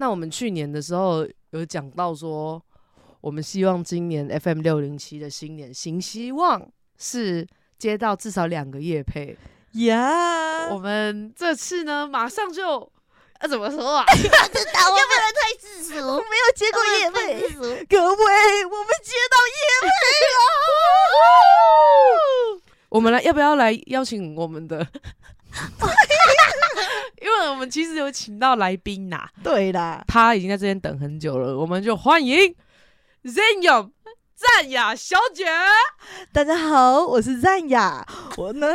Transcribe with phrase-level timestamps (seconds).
[0.00, 2.60] 那我们去年的时候有讲到说，
[3.20, 7.46] 我们希望今年 FM 六零七的新年新希望是
[7.78, 9.36] 接到至少两个夜配。
[9.84, 12.80] 呀，我们这次呢，马上就
[13.40, 14.04] 啊怎么说啊？
[14.14, 17.60] 知道我不能太世俗，没有接过夜配，太世俗。
[17.60, 19.86] 各位，我们接到夜配
[20.32, 20.40] 了。
[22.88, 24.88] 我们来要不要来邀请我们的？
[27.20, 32.54] 因为我们其实有请到来宾呐、对啦，他已经在这边等很久了，我们就欢迎
[33.24, 33.90] Zen
[34.34, 35.44] 赞雅小姐。
[36.32, 38.06] 大家好，我是赞雅，
[38.38, 38.66] 我呢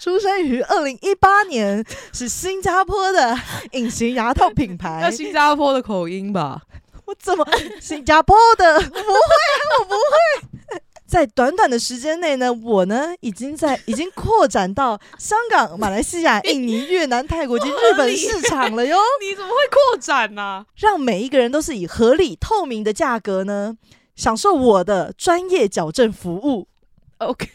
[0.00, 3.38] 出生于二零一八年，是新加坡的
[3.70, 5.08] 隐形牙套品要牌。
[5.12, 6.62] 新加坡的口音吧？
[7.04, 7.46] 我怎么
[7.80, 8.74] 新加坡的？
[8.74, 10.82] 我 不会啊，我不会。
[11.16, 18.98] 在短短的时间内呢，我呢已经在 已经扩展到香港、马来西亚、印尼、越南、泰国及日本市场了哟。
[19.26, 23.78] 你怎么会扩展呢、让每一个人都是以合理透明的价格呢，
[24.14, 26.68] 享受我的专业矫正服务。
[27.16, 27.48] OK，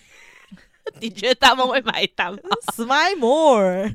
[1.00, 2.40] 你觉得他们会买单吗
[2.76, 3.94] ？Smile more，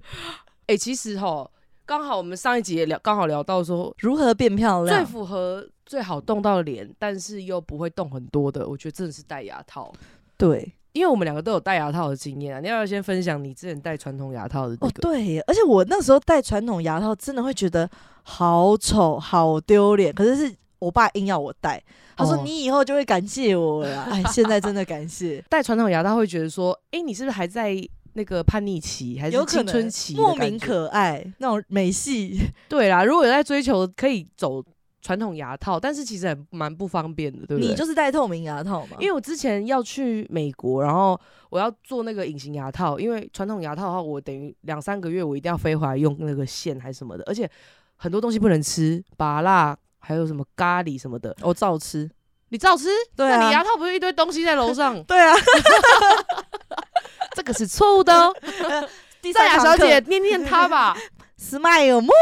[0.68, 1.50] 哎、其实哈，
[1.84, 5.04] 刚好我们上一集也聊，刚好聊到说如何变漂亮最亮？
[5.04, 9.90] 符合、最好动到脸，但是又不会动很多的，我觉得真的是戴牙套。
[10.36, 14.90] 对，因为我们两个都有戴牙套的经验啊，你要不要先分享你之前戴传统牙套的那哦？
[15.00, 17.88] 对耶，而且我那时候戴传统牙套，真的会觉得
[18.24, 20.12] 好丑、好丢脸。
[20.12, 21.82] 可是是我爸硬要我戴，
[22.16, 24.08] 他说哦你以后就会感谢我了啦。
[24.12, 27.74] 哎，现在真的感谢， 戴传统牙套会觉得说，哎、你是不是还在
[28.12, 32.38] 那个叛逆期，还是青春期莫名可爱那种美系。
[32.68, 34.62] 对啦，如果有在追求，可以走
[35.06, 37.70] 传统牙套，但是其实很蛮不方便的，对不对？
[37.70, 38.96] 你就是戴透明牙套嘛？
[38.98, 41.16] 因为我之前要去美国，然后
[41.48, 47.48] 我要做那个隐形牙套，因为传统牙套的话，我等于两三个月我一定要飞回来用那个线还是什么的，而且
[47.94, 52.10] 很多东西不能吃，拔辣还有什么咖喱什么的，我照吃。
[52.48, 52.88] 你照吃？
[53.14, 55.00] 对啊那你牙套不是一堆东西在楼上？
[55.06, 55.32] 对啊，
[57.36, 58.34] 这个是错误的哦。
[59.22, 60.96] 第赞雅三堂课小姐，念念他吧
[61.40, 62.12] ，，Smile more。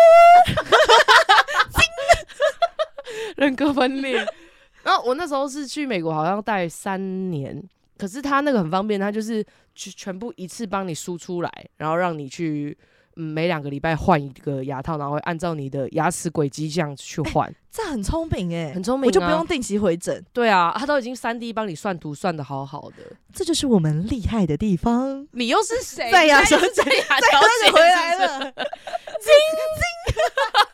[3.37, 4.17] 人格分裂。
[4.83, 7.63] 然后我那时候是去美国，好像待三年，
[7.97, 9.45] 可是他那个很方便，他就是
[9.75, 12.77] 全全部一次帮你输出来，然后让你去。
[13.17, 19.07] 嗯，每两个礼拜换一个牙套，然后会按照你的牙齿轨迹这样去换，这很聪明哎，很聪明、啊。
[19.07, 23.17] 我就不用定期回诊，对啊，他都已经三 D 帮你算图算的好好的。
[23.33, 25.29] 这就是我们厉害的地方。
[25.31, 26.11] 你又是谁？
[26.11, 28.53] 赞雅小姐赞雅再小姐回来是不是了，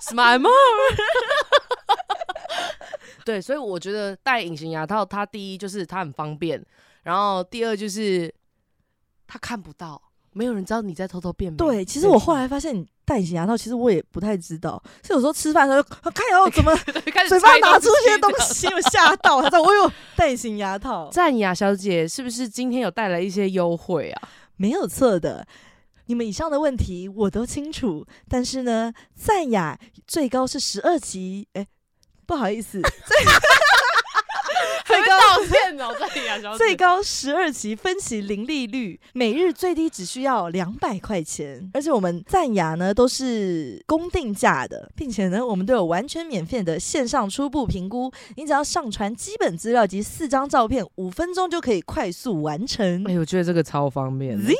[0.00, 0.52] Smile more
[3.24, 6.64] 对，所以我觉得戴隐形牙套，它第一就是它很方便，
[7.02, 8.32] 然后第二就是
[9.26, 10.00] 它看不到，
[10.32, 11.56] 没有人知道你在偷偷变美。
[11.56, 14.82] 对，其实我后来发现，你戴隐形牙套，其实我也不太知道。
[15.06, 16.74] 是有时候吃饭的时候就，看到怎么
[17.12, 24.28] 开始嘴巴拿出一些东西，我吓到，他说我有戴隐形牙套，赞雅小姐是不是今天有带来一些优惠啊？
[24.56, 25.46] 没有错的。
[26.10, 29.78] 你们以上的问题我都清楚，但是呢，赞雅
[30.08, 31.64] 最高是十二级，哎，
[32.26, 33.22] 不好意思，最
[35.06, 36.58] 高道歉哦，赞雅小姐。
[36.58, 53.04] 最高十二级分期零利率，每日最低只需要两百块钱，而且我们赞雅呢都是公定价的，并且呢我们都有完全免费的线上初步评估，你只要上传基本资料及四张照片，五分钟就可以快速完成。
[53.06, 54.56] 哎，我觉得这个超方便 Zing。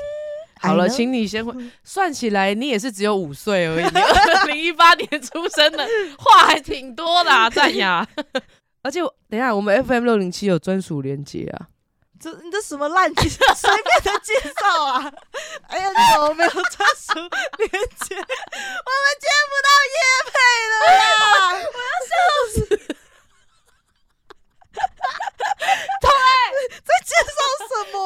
[0.60, 1.54] 好了，请你先回。
[1.82, 5.88] 算起来，你也是只有五岁而已，你 二零一八年出生的，
[6.18, 8.06] 话还挺多的、啊， 赞雅。
[8.82, 11.68] 而且我等一下，我们 FM 六零七有专属连接啊。
[12.20, 15.10] 这你这什么烂随便的介绍啊！
[15.68, 16.62] 哎呀，你怎么没有专
[16.94, 18.14] 属连接？
[18.14, 18.24] 我们
[19.18, 19.96] 接不到叶
[20.28, 20.32] 配
[20.68, 21.56] 了啦！
[21.56, 22.12] 我要笑
[22.52, 22.60] 死！
[26.02, 26.06] 对，
[26.84, 27.30] 在介绍
[27.70, 27.96] 什么？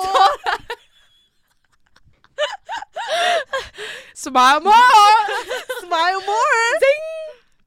[4.15, 6.41] Smile more，Smile more！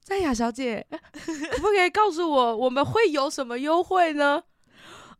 [0.04, 0.88] 赞雅小姐，
[1.52, 4.44] 可不可以告诉我我们会有什么优惠呢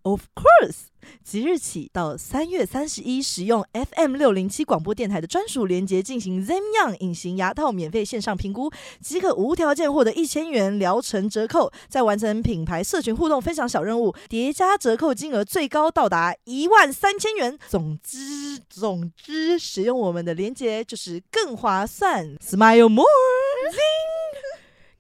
[0.04, 0.88] ？Of course，
[1.24, 8.72] 即日起到三月三十一，使用 FM 六零七广播电台的专属连接进行 Zem Young 隐形牙套免费线上评估，
[9.02, 11.72] 即可无条件获得一千元疗程折扣。
[11.90, 17.58] 再完成品牌社群互动分享小任务，叠加折扣金额最高到达一万三千元。
[17.68, 22.36] 总之，总之，使用我们的连接就是更划算。
[22.38, 23.06] Smile more，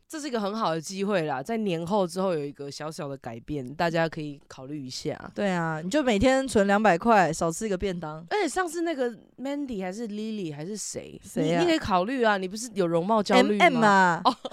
[0.09, 5.19] 这是是一个很好的机会啦，在年后之后有一个小小的改变，大家可以考虑一下。
[5.35, 8.25] 对啊，你就每天存两百块，少吃一个便当。
[8.29, 13.87] 而且上次那个 Mandy 还是 Lily 还是谁，谁啊你你可以考虑啊，你不是有容貌焦虑 M 吗？
[13.87, 14.31] 啊，哦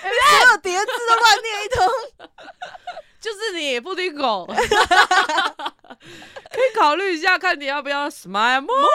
[0.00, 1.86] 所有叠字都乱念一通。
[3.20, 4.54] 就是你不听狗，可
[6.58, 8.88] 以考虑一下，看你要不要 smile more。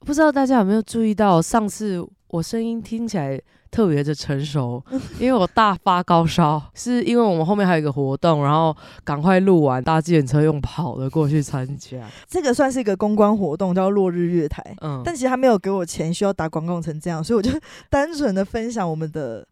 [0.00, 4.82] 不知道大家有没有注意到，上次我声音听起来特别的成熟，
[5.20, 8.74] 因为我大发高烧，是因为我们后面还有一个活动，然后
[9.04, 11.98] 赶快录完，搭计程车用跑的过去参加。
[12.26, 14.64] 这个算是一个公关活动，叫落日月台。
[14.80, 17.50] 嗯，但其实他没有给我钱，需要打广告成这样，所以我就
[17.88, 19.46] 单纯的分享我们的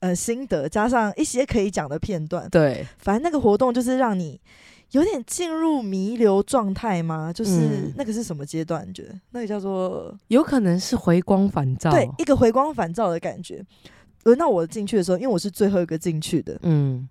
[0.00, 2.48] 呃心得，加上一些可以讲的片段。
[2.50, 4.40] 对，反正那个活动就是让你
[4.92, 7.32] 有点进入弥留状态吗？
[7.32, 8.88] 就是、嗯那个是什么阶段？
[8.88, 11.90] 你觉得那个叫做有可能是回光返照。
[11.90, 13.64] 对一个回光返照的感觉。
[14.24, 17.08] 轮到我进去的时候，因为我是最后一个进去的，嗯，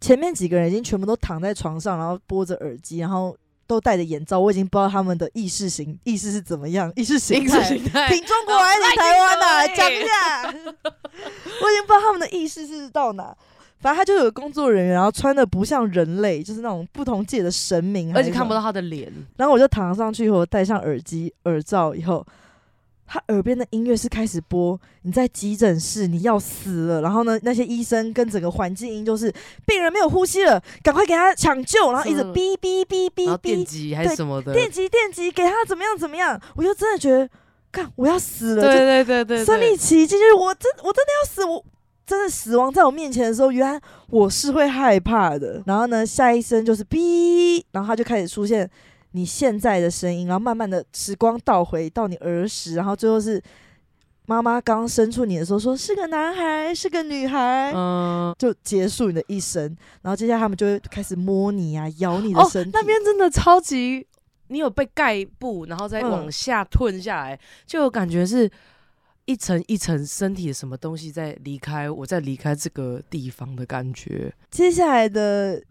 [0.00, 3.36] 前面几个人已经全部都躺在床上，然后播着耳机，然后
[3.66, 13.36] 都戴着眼罩，我已经不知道他们的意识形意识是怎么样，意识形意态挺中国还是挺台湾呐、来讲一下， 我已经不知道他们的意识是到哪。
[13.80, 18.60] 反正他就有个工作人员，然后穿的不像人类，就是那种不同界的神明，而且看不到。
[18.60, 19.12] 他的脸。
[19.36, 22.26] 然后我就躺上去以后，戴上耳机、耳罩以后，
[23.06, 27.00] 他耳边的音乐是开始播，你在急诊室，你要死了。
[27.00, 29.32] 然后呢，那些医生跟整个环境音就是
[29.64, 37.30] 病人没有呼吸了，赶快给他抢救，然后一直哔哔哔哔哔电哔，击还是对什么的，电击电击，给他怎么样怎么样，我就真的觉得，
[37.70, 41.64] 看我要死了，对对对对对，身临其境，就是我真我真的要死，我
[42.08, 43.78] 真的死亡在我面前的时候，原来
[44.08, 45.62] 我是会害怕的。
[45.66, 48.68] 然后呢，下一声就是哔，然后它就开始出现
[49.12, 53.42] 你现在的声音，然后慢慢的时光倒回到你儿时，然后最后是
[54.24, 57.72] 妈妈刚生出你的时候说是个男孩，是个女孩。
[57.74, 59.64] 嗯，就结束你的一生，
[60.00, 64.06] 然后接下来他们就会开始摸你啊，咬你的哦身体。，那边真的超级，
[64.48, 68.50] 你有被盖布，然后再嗯往下吞下来，就有感觉是
[69.28, 74.32] 一层一层身体的什么东西在离开，我在离开这个地方的感觉。
[74.50, 75.62] 接下来的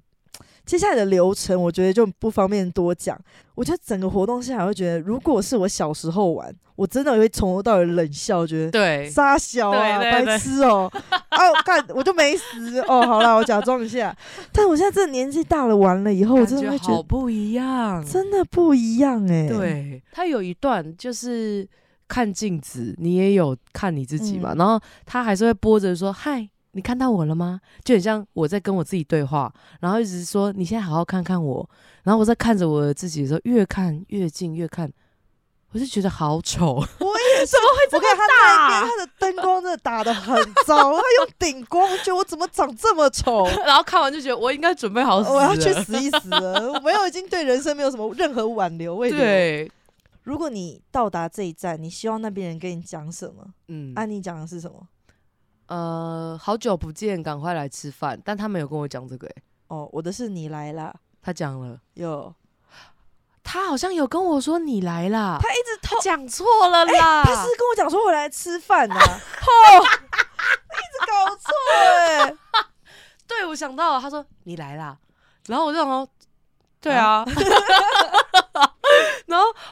[0.64, 3.20] 接下来的流程，我觉得就不方便多讲。
[3.56, 13.02] 我觉得整个活动下来，会觉得如果是我小时候玩，我真的会从头到尾冷笑，觉得对，傻小啊，白痴哦、啊，干我就没死哦。
[13.08, 14.16] 好了，我假装一下。
[14.52, 18.06] 但我现在真的年纪大了，玩了以后，我真的会觉得好不一样。
[18.06, 21.68] 真的不一样哎、，对，他有一段就是
[22.08, 29.52] 看镜子，你也有看你自己嘛，嗯然后他还是会播着说：“嗨，你看到我了吗？”就很像我在跟我自己对话，
[29.82, 31.70] 然后一直说：“你现在好好看看我。”
[32.04, 34.92] 然后我在看着我自己的时候，越看越近，越看，
[35.74, 36.76] 我就觉得好丑。
[37.00, 37.52] 我也是。
[37.52, 43.46] 怎么会这么大，他的灯光真的打的很糟，他用顶光，我觉得我怎么长这么丑？
[43.66, 45.30] 然后看完就觉得我应该准备好死。
[45.36, 46.72] 我要去死一死了！
[46.74, 49.70] 我没有，已经对人生没有什么任何挽留。，对，
[50.28, 53.48] 如果你到达这一站，你希望那边人跟你讲什么？
[53.70, 54.86] 嗯，啊，你讲的是什么？
[55.68, 58.22] 呃，好久不见，赶快来吃饭。
[58.26, 59.36] 但他没有跟我讲这个、欸，
[59.70, 62.36] 哦，我的是你来啦，他讲了，有
[63.42, 72.36] 他好像有跟我说你来啦，他一直偷，讲错了啦，他是跟我讲说我来吃饭呐、 哦，一直搞错哎、
[73.26, 74.98] 对，我想到了，他说你来啦，
[75.48, 76.06] 然后我就想说，
[76.82, 77.36] 对啊，然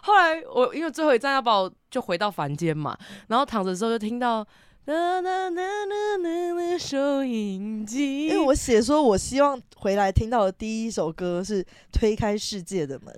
[0.05, 2.97] 后后来我因为最后一站要把我就回到房间嘛，
[3.27, 4.45] 然后躺着的时候就听到。
[4.85, 13.11] 啦啦啦啦啦啦收音机，因为我写说我希望回来听到的第一首歌是《推开世界的门》。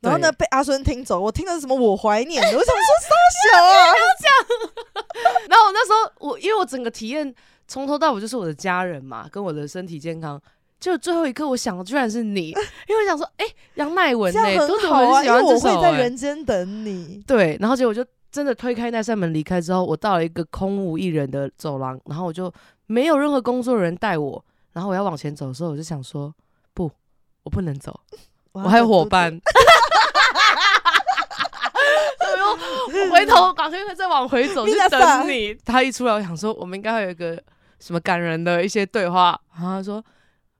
[0.00, 1.76] 然后呢，被阿孙听走，我听的是什么？
[1.76, 2.74] 我怀念的，我想说
[3.06, 3.14] 傻
[3.44, 3.94] 小啊！
[5.48, 7.32] 然后我那时候我因为我整个体验
[7.68, 10.42] 从头到尾就是我的家人嘛，跟我的身体健康。
[10.78, 12.50] 就最后一刻，我想的居然是你，
[12.88, 17.22] 因为我想说，哎、杨乃文呢、都是很喜欢这首、会在欸人间等你。
[17.26, 22.52] 对，然后结果就真的推开那扇门离开之后，我到了一个空无一人的走廊，然后我就
[22.86, 26.32] 没有任何工作人员带我，然后我要往前走的时候，我就想说，
[26.74, 26.90] 不，
[27.42, 27.98] 我不能走，
[28.52, 29.40] 我我还有伙伴。
[32.88, 35.54] 我又回头赶快再往回走，去米娜桑等你。
[35.64, 37.40] 他一出来，我想说我们应该会有一个
[37.80, 39.38] 什么感人的一些对话。
[39.54, 40.02] 然后他说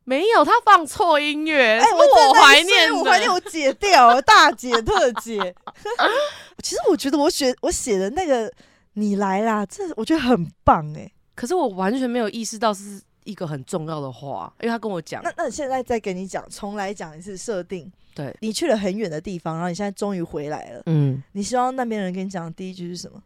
[0.07, 5.55] 没有，他放错音乐，哎、是我真的是怀念，我怀念我姐掉，大姐特姐。
[6.63, 8.51] 其实我觉得我写我写的那个
[8.95, 17.93] 你来啦，这我觉得很棒哎、可是我完全没有意识到是一个很重要的话，因为他跟我讲那，那现在再给你讲，重来讲一次设定。
[18.15, 20.83] 对，你去了很远的地方，然后你现在终于回来了。
[20.87, 23.21] 嗯你希望那边人跟你讲的第一句是什么？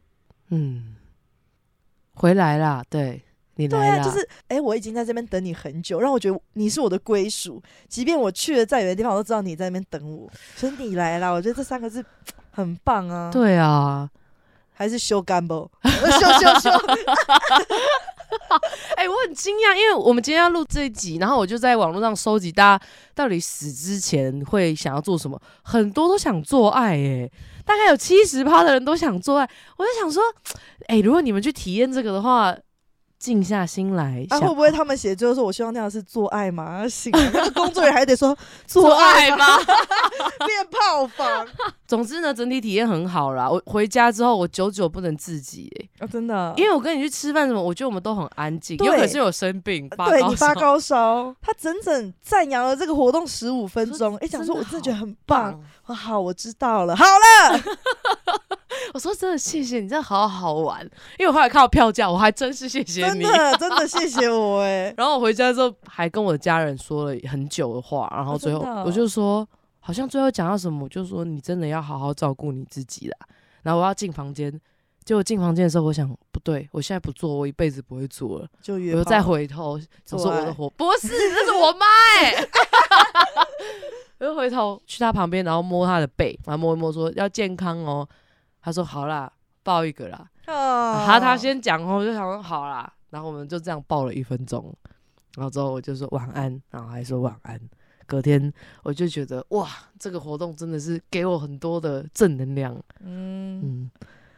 [0.49, 0.97] 嗯，
[2.15, 3.23] 回来啦，对
[3.61, 7.63] 你对啊，就是哎、我已经在这边等你很久，让我觉得你是我的归属。
[7.89, 10.29] 即便我去了再远的地方，我都知道你在那边等我。
[10.57, 12.05] 所以你来啦，我觉得这三个字
[12.51, 14.09] 很棒啊。，对啊，
[14.73, 15.71] 还是修干不？
[15.85, 15.91] 修
[16.41, 16.71] 修修。
[18.97, 27.31] 哎、我很惊讶，因为我们今天要录这一集，然后我就在网络上收集大家到底死之前会想要做什么，很多都想做爱、哎，
[27.65, 29.51] 大概有七十趴的人都想做爱。
[29.77, 30.23] 我就想说，
[30.87, 32.55] 哎、如果你们去体验这个的话，
[33.21, 36.83] 静下心来啊，想，会不会他们写就是说我希望那样是做爱吗？
[36.89, 38.35] 醒了，那个工作人员还得说
[38.67, 39.37] 做做爱吗？
[39.37, 39.65] 爱吗？
[40.47, 41.47] 变炮房
[41.87, 43.49] 总之呢，整体体验很好啦。
[43.49, 55.61] 我回家之后，我久久不能自己、哎，啊，真的，因为我跟你去吃饭什么，我觉得我们都很安静，对有可是有生病，发对你发高烧，他整整赞扬了这个活动十五分钟，哎，讲说我真的觉得很棒棒。。
[55.87, 57.61] 我好，我知道了，好了，
[58.95, 60.83] 我说真的，谢谢你，真的好好玩。
[61.19, 63.23] 因为我后来看到票价，我还真是谢谢你。
[63.31, 69.47] 真的真的谢谢我哎，然后我回家之后还跟我的家人说了很久的话，然后最后真的哦我就说，
[69.81, 73.17] 好像最后讲到什么，我就说你真的要好好照顾你自己啦。
[73.63, 74.51] 然后我要进房间，
[75.05, 78.49] 结果进房间的时候，我想不对，我现在不做，我一辈子不会做了。
[78.63, 81.87] 就约我又再回头想做爱说我的火不是，那是我妈
[82.21, 82.47] 哎、
[84.19, 88.09] 我就回头去她旁边，然后摸她的背，然后摸一摸说要健康哦。
[88.63, 89.31] 她说好啦，
[89.63, 90.27] 抱一个啦。
[90.47, 94.75] 啊他他先讲哦，我就想说好啦，然后我们就这样抱了一分钟，
[95.37, 97.61] 然后之后我就说晚安，然后还说晚安。
[98.07, 98.53] 隔天
[98.83, 102.75] 我就觉得哇，这个活动真的是给我很多的正能量。
[102.99, 103.91] 嗯，嗯，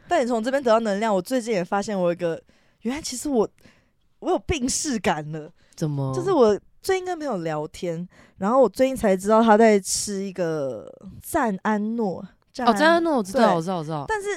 [0.06, 2.38] 但你从这边得到能量，我最近也发现我有一个，
[2.82, 3.48] 原来其实我
[4.18, 6.12] 我有病逝感了，怎么？
[6.14, 10.86] 就是我最近跟朋友聊天，然后我最近才知道他在吃一个
[11.22, 14.04] 赞安诺，赞哦，赞安诺我知道，我知道，我知道。
[14.06, 14.28] 但是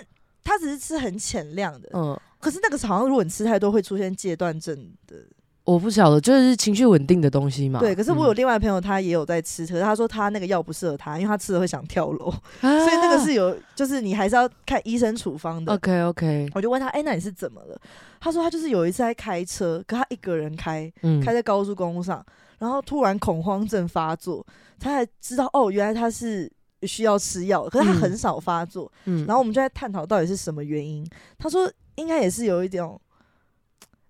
[0.45, 4.75] 他只是吃很浅量的，嗯，可是那个好像如果你吃太多会出现戒断症
[5.07, 5.15] 的。
[5.63, 7.79] 我不晓得，就是情绪稳定的东西嘛。
[7.79, 12.27] 对，可是我有嗯另外朋友，他也有在吃，可是他说他那个药不适合他，因为他吃了会想跳楼，
[12.61, 15.73] 啊 所以那个是有，就是你还是要看医生处方的。
[15.73, 17.75] OK OK，我就问他，哎、那你是怎么了？
[18.21, 22.23] 他说他就是有一次在开车，可他一个人开，嗯开在高速公路上，
[22.59, 24.45] 然后突然恐慌症发作，
[24.79, 26.47] 他才知道哦，原来他是
[26.83, 28.91] 需要吃药，可是他嗯很少发作。
[29.05, 31.03] 嗯然后我们就在探讨到底是什么原因。
[31.39, 32.83] 他说应该也是有一点，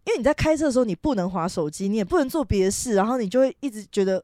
[0.06, 4.24] 因为你在开车的时候你不能划手机，你也不能做别的事，然后你就会一直觉得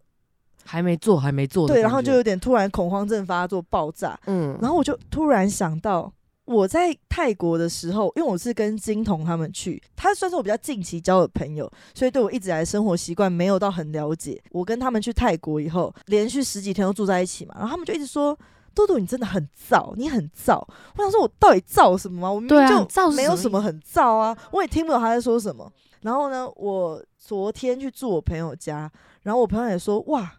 [0.63, 4.19] 还没做，还没做的对，然后就有点突然恐慌症发作爆炸。
[4.27, 6.11] 嗯，然后我就突然想到，
[6.45, 14.41] 我在泰国的时候，因为我是跟金童他们去，他算是我比较近期交的朋友，所以对我一直以来的生活习惯没有到很了解。
[14.51, 18.37] 我跟他们去泰国以后，连续十几天都住在一起嘛，然后他们就一直说。
[18.73, 20.55] 豆豆，你真的很燥，你很燥。
[20.95, 22.31] 我想说，我到底燥什么吗？
[22.31, 25.71] 我明明就没有什么很燥啊，我也听不懂他在说什么。
[26.01, 28.91] 然后呢，我昨天去住我朋友家，
[29.23, 30.31] 然后我朋友也说，哇，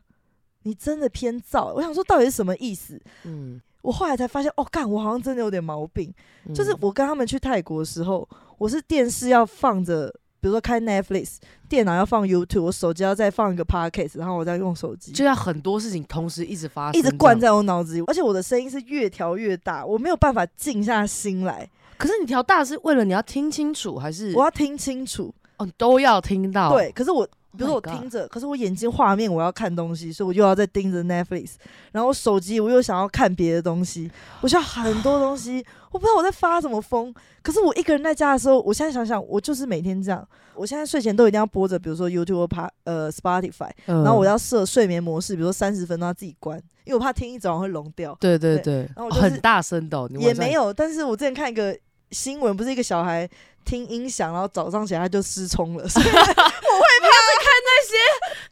[0.65, 1.73] 你真的偏燥。
[1.73, 3.01] 我想说，到底是什么意思？
[3.25, 6.13] 嗯，我后来才发现，哦，干，我好像真的有点毛病。
[6.55, 10.13] 就是嗯我跟他们去泰国的时候，我是电视要放着，
[10.43, 11.37] 比如说开 Netflix，
[11.69, 17.39] 电脑要放 YouTube，我手机要再放一个 Podcast，然后我再用手机，就要很多事情同时一直发生，一直灌。
[17.39, 25.33] 在我脑子里，而且我的声音是越调越大，我没有办法静下心来，可是你调大是为了你要听清楚，还是我要听清楚。
[25.59, 26.73] 哦都要听到？
[26.73, 27.29] 对，可是我。
[27.57, 31.53] 比如说 Oh 我听着，可是我眼睛画面我要看东西，所以我又要再盯着 Netflix，
[31.93, 37.15] 然后我手机我又想要看别的东西，我需要很多东西，我不知道我在发什么疯。
[37.43, 40.27] 可是我一个人在家的时候，我现在想想，我就是每天这样。
[40.55, 42.47] 我现在睡前都一定要播着，比如说 YouTube
[42.85, 48.15] 呃 Spotify，嗯，然后我要设睡眠模式，比如说三十分钟要自己关，因为我怕听一早上会聋掉。
[48.21, 51.77] 对对对对，然后很大声的也没有，但是我之前看一个
[52.13, 53.29] 新闻，不是一个小孩
[53.65, 56.07] 听音响，然后早上起来他就失聪了， 所以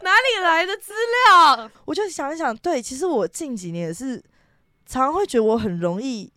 [0.03, 0.93] 哪里来的资
[1.29, 1.71] 料？
[1.85, 4.17] 我就想一想，对，其实我近几年也是
[4.87, 6.33] 常常会觉得我很容易，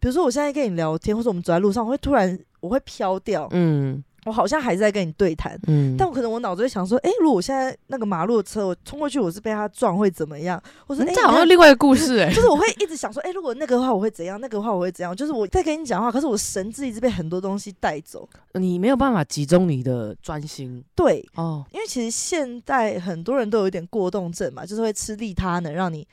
[0.00, 10.62] 比如说我现在跟你聊天，或者我们走在路上，我会突然我会飘掉，嗯我好像还在跟你对谈，嗯，但我可能我脑子会想说，诶，如果我现在那个马路的车我冲过去，我是被他撞会怎么样？
[10.86, 12.40] 或者诶，嗯这好像另外一个故事 哎就。
[12.40, 15.14] 是我会一直想说，诶，如果那个的话我会怎样，那个的话我会怎样？
[15.16, 18.28] 就是我在跟你讲话，可是我神智一直被很多东西带走。
[18.54, 21.64] 你没有办法集中你的专心对，哦。
[21.72, 26.06] 因为其实现在很多人都有一点过动症嘛，就是会吃利他能让你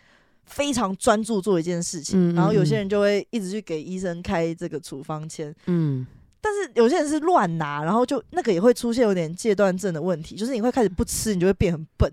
[0.46, 6.06] 非常专注做一件事情，嗯嗯然后有些嗯人就会一直去给医生开这个处方签，嗯，
[6.42, 12.12] 但是有些人是乱拿，然后就那个也会出现有点戒断症的问题，就是你会开始不吃，你就会变很笨，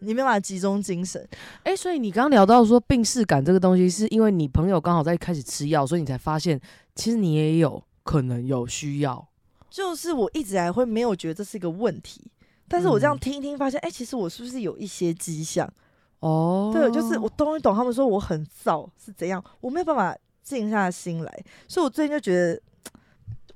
[0.00, 1.26] 你没办法集中精神。
[1.62, 6.60] 哎、所以你刚刚聊到说病逝感这个东西，是因为你朋友刚好在开始吃药，所以你才发现
[6.94, 9.28] 其实你也有可能有需要。
[9.70, 12.30] 就是我一直以来会没有觉得这是一个问题，
[12.66, 15.70] 但是我这样嗯听一听，发现哎、其实我是不是有一些迹象？
[16.20, 22.60] 哦，对，就是我终于懂他们说我很燥是怎样，我没有办法静下心来，所以我最近就觉得，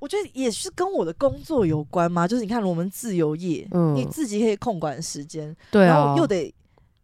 [0.03, 2.27] 我觉得也是跟我的工作有关嘛。
[2.27, 6.53] 就是你看我们自由业，嗯你自己可以控管时间，对啊然后，又得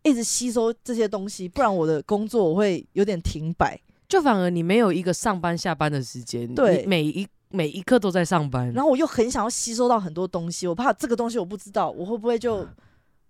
[0.03, 3.79] 一直吸收这些东西，不然我的工作我会有点停摆。
[4.09, 12.67] 就反而你没有一个上班下班的时间，对你每一每一刻都在上班，然后我又很想要吸收到很多东西，我怕这个东西我不知道，我会不会就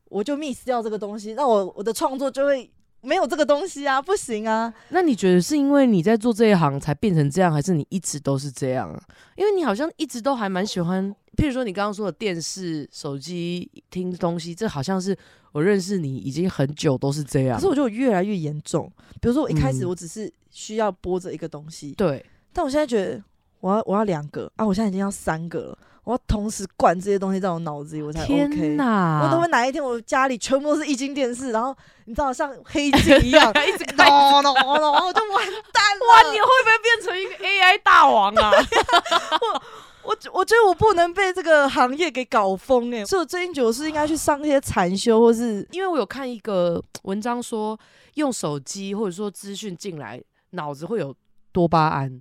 [0.06, 2.68] 我就 miss 掉这个东西，那我我的创作就会
[3.01, 4.74] 没有这个东西啊，不行啊。
[4.89, 9.03] 那你觉得是因为你在做这一行才变成这样，还是你一直都是这样啊？
[9.36, 15.18] 因为你好像一直都还蛮喜欢，譬如说你刚刚说的电视、手机听东西，这好像是
[15.51, 17.56] 我认识你已经很久都是这样。
[17.56, 18.91] 可是我觉得我越来越严重。
[19.22, 23.24] 比如说我一开始嗯我只是需要播着一个东西，对，但我现在觉得
[23.60, 28.48] 我要我要两个啊，我现在已经要三个了，我要同时灌这些东西在我脑子里，我才 OK。
[28.50, 29.22] 天哪！
[29.24, 31.75] 我都会哪一天我家里全部都是液晶电视，然后
[32.06, 34.63] 你知道像黑镜一样， 一直看咚咚咚，
[34.94, 36.08] 我就完蛋了。
[36.08, 38.51] 哇，你会不会变成一个 AI 大王啊？
[40.01, 47.78] 我我觉得我不能被这个行业给搞疯哎、所以我最近觉得我是应该去上一些禅修，或是因为我有看一个文章说，
[48.16, 50.20] 用手机或者说资讯进来，
[50.51, 51.13] 脑子会有
[51.51, 52.20] 多巴胺，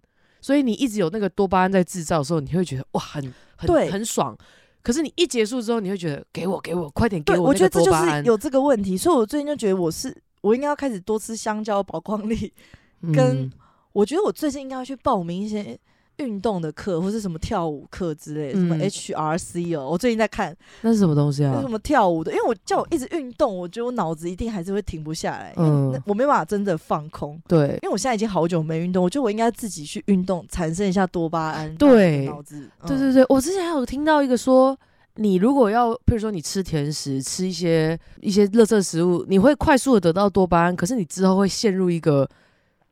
[0.49, 3.23] 所以你一直有那个多巴胺在制造的时候，你会觉得哇，很
[3.67, 4.35] 对很很爽。
[4.83, 7.93] 可是你一结束之后，你会觉得给我给我快点给，我那我觉得这就。
[7.93, 12.51] 是有这个问题，所以我最近就觉得我是我应该要开始多吃香蕉保光力。
[13.13, 13.53] 跟嗯
[13.93, 15.79] 我觉得我最近应该要去报名一些
[16.19, 18.89] 运动的课，或是什么跳舞课之类的，什么嗯。
[18.89, 21.55] HRC 哦，我最近在看那是什么东西啊？
[21.55, 21.69] 有什？
[21.69, 26.01] 么跳舞的，因为我叫我一直运动，我觉得我脑子一定还是会停不下来，嗯。
[26.07, 27.41] 我没办法真的放空。
[27.49, 27.79] 对。
[27.83, 32.25] 因为我现在已经好久没运动，我觉得我应该自己去运动，产生一下多巴胺，对。
[32.27, 32.89] 脑子，嗯。
[32.89, 34.77] 对对对，我之前还有听到一个说，
[35.17, 42.29] 你如果要，譬如说你吃甜食，吃一些一些垃圾食物，你会快速的得到多巴胺，可是你之后会陷入一个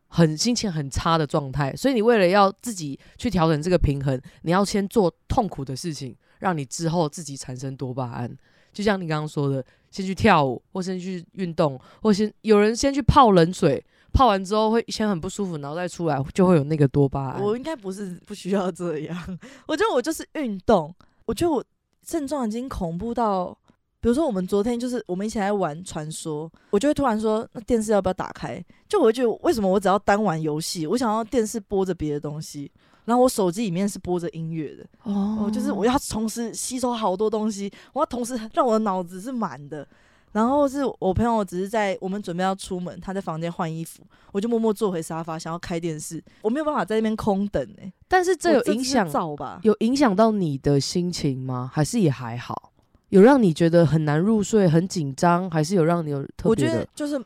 [0.07, 8.37] 很心情很差的状态，所以你为了要自己去调整这个平衡，你要先做痛苦的事情，让你之后自己产生多巴胺。
[8.73, 17.41] 就像你刚刚说的，先去跳舞，或先去运动，或先有人先去泡冷水，泡完之后会先很不舒服，然后再出来就会有那个多巴胺。
[17.41, 20.93] 我应该不是不需要这样， 我觉得我就是运动，
[21.25, 21.63] 我觉得我
[22.05, 23.57] 症状已经恐怖到，
[23.99, 28.63] 比如说我们昨天就是我们一起来玩传说，我就会突然说那电视要不要打开？
[28.87, 32.71] 就我会觉得为什么我只要单玩游戏，我想要电视播着别的东西，
[33.05, 39.87] 然后我手机里面是播着音乐的，哦哦，就是我要同时吸收好多东西，我要同时让我的脑子是满的。
[40.33, 49.59] 然后是我朋友只是在我们准备要出门，他在房间换衣服，我就默默坐回沙发，想要开电视，我没有办法在那边空等哎、但是这有影响燥吧？
[49.63, 51.71] 有影响到你的心情吗？
[51.73, 52.71] 还是也还好？
[53.09, 56.67] 有让你觉得很难入睡、很紧张，还是有让你有特别我觉？
[56.67, 57.19] 得就是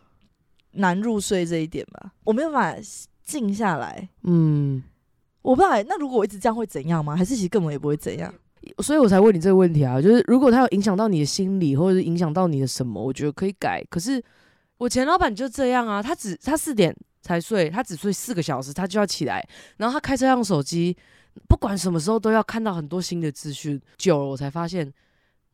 [0.74, 2.90] 难入睡这一点吧，我没有办法
[3.24, 4.08] 静下来。
[4.24, 4.82] 嗯，
[5.42, 7.16] 我不知道欸、那如果我一直这样会怎样吗？
[7.16, 8.34] 还是其实根本也不会怎样？
[8.84, 10.00] 所以我才问你这个问题啊。
[10.00, 13.84] 就是如果它有影响到你的心理，或者是影响到你的什么，我觉得可以改。
[13.90, 14.22] 可是
[14.78, 19.44] 我前老板就这样啊，他只他四点才睡，他只睡四个小时，他就要起来，
[19.78, 20.96] 然后他开车用手机，
[21.48, 23.82] 不管什么时候都要看到很多新的资讯。
[23.98, 24.94] 久了，我才发现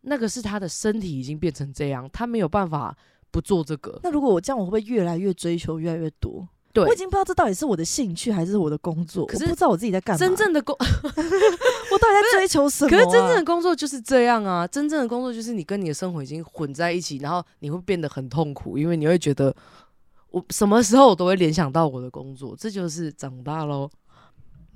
[0.07, 2.95] 那个是他的身体已经变成这样，他没有办法
[3.29, 3.99] 不做这个。
[4.03, 6.47] 那如果我这样，我会不会越来越追求越来越多？
[6.73, 10.17] 对我已经不知道这到底是我的兴趣还是我的工作，可是我不知道我自己在干嘛。
[10.17, 14.67] 真正的工， 我到底在追求什么啊、可是真正的工作就是这样啊！
[14.67, 19.55] 真正的工作就是你跟你的生活已经混在一起，然后你会变得很痛苦，因为你会觉得
[20.29, 23.89] 我什么时候我都会联想到我的工作，这就是长大喽。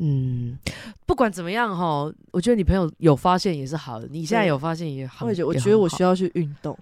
[0.03, 0.57] 嗯，
[1.05, 5.27] 不管怎么样哈，我觉得你朋友有发现也是好的，你现在有发现也好。
[5.27, 6.75] 我也觉得，我觉得我需要，去运动，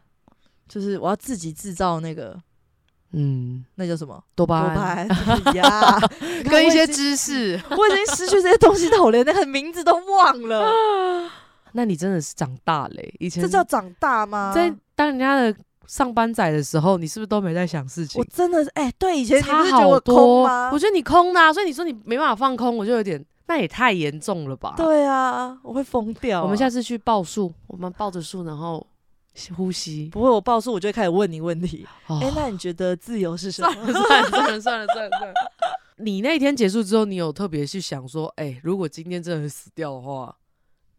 [0.70, 2.40] 就是我要自己制造那个
[3.12, 5.08] 嗯，那叫什么多巴胺胺
[5.54, 6.00] 呀，
[6.50, 7.60] 跟一些知识。
[7.76, 11.30] 我已经失去这些东西到我连那个名字都忘了，
[11.74, 14.54] 那你真的是长大嘞、以前这叫长大吗？
[14.56, 15.54] 在当人家的
[15.90, 18.26] 上班仔的时候，你是不是都没在想事情我？
[18.26, 28.86] 真的是哎、对，以前差好多，我觉得你空的、啊，所以你说你没办法放空，我就有点，那也太严重了吧？，对啊，我会疯掉啊、我们下次去报数，我们抱着数，然后
[29.58, 30.10] 呼吸。
[30.12, 31.88] 不会，我报数我就会开始问你问题。
[32.06, 33.88] 哦哎、那你觉得自由是什算么？
[33.88, 35.34] 了 算了算了算了算了算了。
[35.98, 40.36] 你那一天结束之后，你有特别去想说，哎、如果今天真的死掉的话，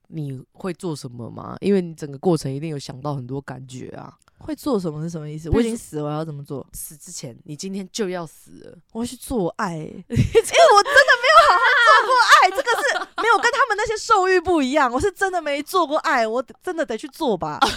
[0.09, 1.57] 你会做什么吗？
[1.61, 4.13] 因为你整个过程一定有想到很多感觉啊。
[4.41, 5.49] 会做什么是什么意思？
[5.51, 6.67] 我已经死了，我要怎么做？
[6.73, 8.77] 死之前，你今天就要死了。
[8.93, 12.83] 我要去做爱、欸， 因为我真的没有好好做过爱，这个是
[13.23, 14.91] 没有跟他们那些兽欲不一样。
[14.93, 17.59] 我是真的没做过爱，我真的得去做吧。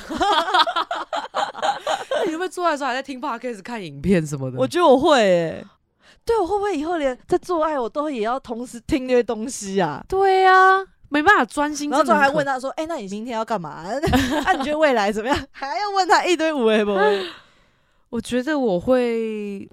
[2.16, 4.58] 那 你会不会做爱的时候还在听 podcast 看影片什么的？
[4.58, 5.66] 我觉得我会、欸，
[6.26, 10.04] 对我会不会以后连在做爱我都也要同时听那些东西啊？
[10.08, 10.80] 对呀、
[11.14, 11.92] 没办法专心。
[11.92, 13.86] 然后最后还问他，说：“哎、那你明天要干嘛？
[13.86, 14.00] 那、
[14.58, 17.30] 你觉得未来怎么样？”还要问他一堆无为不为。
[18.10, 19.70] 我觉得我会，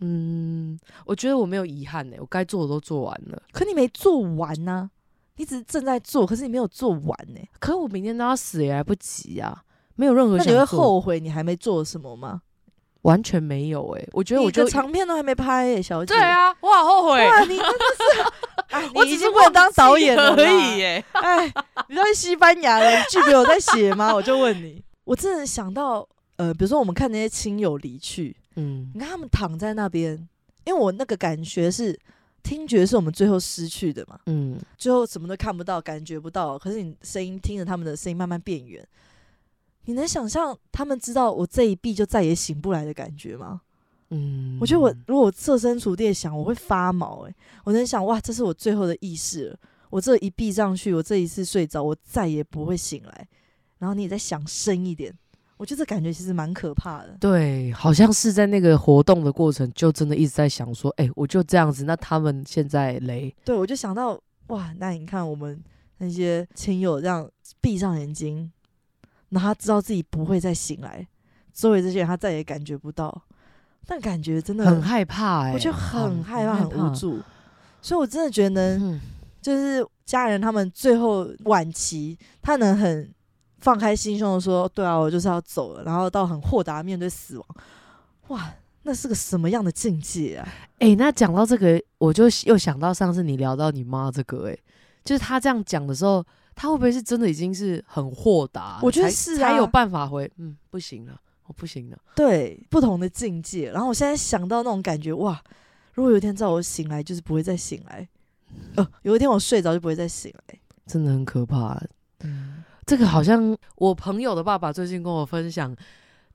[0.00, 3.40] 嗯，我觉得我没有遗憾呢、我该做的都做完了。
[3.52, 4.90] 可你没做完呢、
[5.36, 9.62] 你只是正在做，可是你没有做完呢、可是我明天都要死也来不及啊，
[9.94, 12.42] 没有任何那你会，后悔你还没做什么吗？
[13.06, 16.12] 完全没有哎、我觉得你我就的长片都还没拍耶、小姐。
[16.12, 18.22] 对，啊，我好后悔，哇，你真的是，
[18.74, 21.46] 哎，我你已经只是不能当导演了可啦以耶、哎，
[21.88, 24.12] 你都去西班牙了，剧本有在写吗？
[24.12, 28.90] 我就问你，我真的想到，呃，比如说我们看那些亲友离去，嗯。
[28.92, 30.14] 你看他们躺在那边，
[30.64, 31.96] 因为我那个感觉是
[32.42, 38.84] 听觉是我们最后失去的嘛，嗯，最后什么都看不到，感觉不到，可是你声音听着他们的声音慢慢变远，
[39.86, 43.62] 你能想象他们知道我这一闭就再也醒不来的感觉吗？
[44.10, 49.58] 嗯，我觉得我如果设身处地地想，我会发毛诶、我能想哇，这是我最后的意识了，
[49.90, 53.28] 我这一闭上去，我这一次睡着，我再也不会醒来。
[53.78, 55.12] 然后你也在想深一点，
[55.56, 57.16] 我觉得这感觉其实蛮可怕的。
[57.20, 65.60] 对，好像是在那个活动的过程，就真的一直在想说，哎、我就这样子，那他们现在雷，对，我就想到哇，那你看我们
[65.98, 67.28] 那些亲友这样
[67.60, 68.52] 闭上眼睛，
[69.30, 71.06] 然后他知道自己不会再醒来，
[71.52, 73.22] 周围这些人他再也感觉不到，
[73.86, 76.94] 但感觉真的很害怕哎、我就很害怕，很很无。
[76.94, 77.20] 助。
[77.82, 79.00] 所以我真的觉得能，嗯，
[79.40, 83.08] 就是家人他们最后晚期，他能很
[83.58, 87.46] 放开心胸的说，对啊，我就是要走了，然后到很豁达面对死亡，
[88.28, 90.48] 哇，那是个什么样的境界啊？
[90.78, 94.58] 哎、那讲到这个，我就又想到上次你聊到你妈这个、哎，
[95.04, 96.24] 就是她这样讲的时候，
[96.56, 98.80] 她会不会是真的已经是很豁达？
[98.82, 101.98] 我觉得是啊才有办法回，嗯，不行了，我不行了。
[102.16, 103.70] 对，不同的境界。
[103.70, 105.38] 然后我现在想到那种感觉，哇，
[105.92, 108.08] 如果有一天在我醒来，就是不会再醒来，
[108.76, 110.58] 呃，有一天我睡着就不会再醒来。
[110.86, 111.78] 真的很可怕。
[112.20, 115.76] 嗯，这个好像我朋友的爸爸最近跟我分享，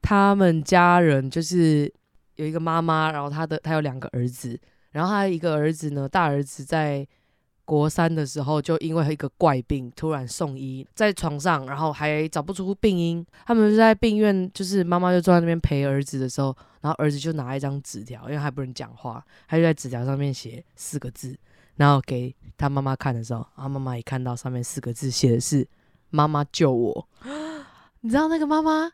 [0.04, 1.92] 他们家人就是
[2.36, 4.60] 有一个妈妈，然后他的他有两个儿子，
[4.92, 7.08] 然后他一个儿子呢，大儿子在
[7.66, 21.38] 国三的时候就因为一个怪病突然送医，在床上，然后还找不出病因，他们就在病院，就是妈妈就坐在那边陪儿子的时候，然后儿子就拿一张纸条，因为还不能讲话，他就在纸条上面写四个字，
[21.76, 25.68] 然后给他妈妈看的时候，然后妈妈一看到上面四个字写的是
[26.10, 27.08] “妈妈救我
[28.02, 28.92] ”，你知道那个妈妈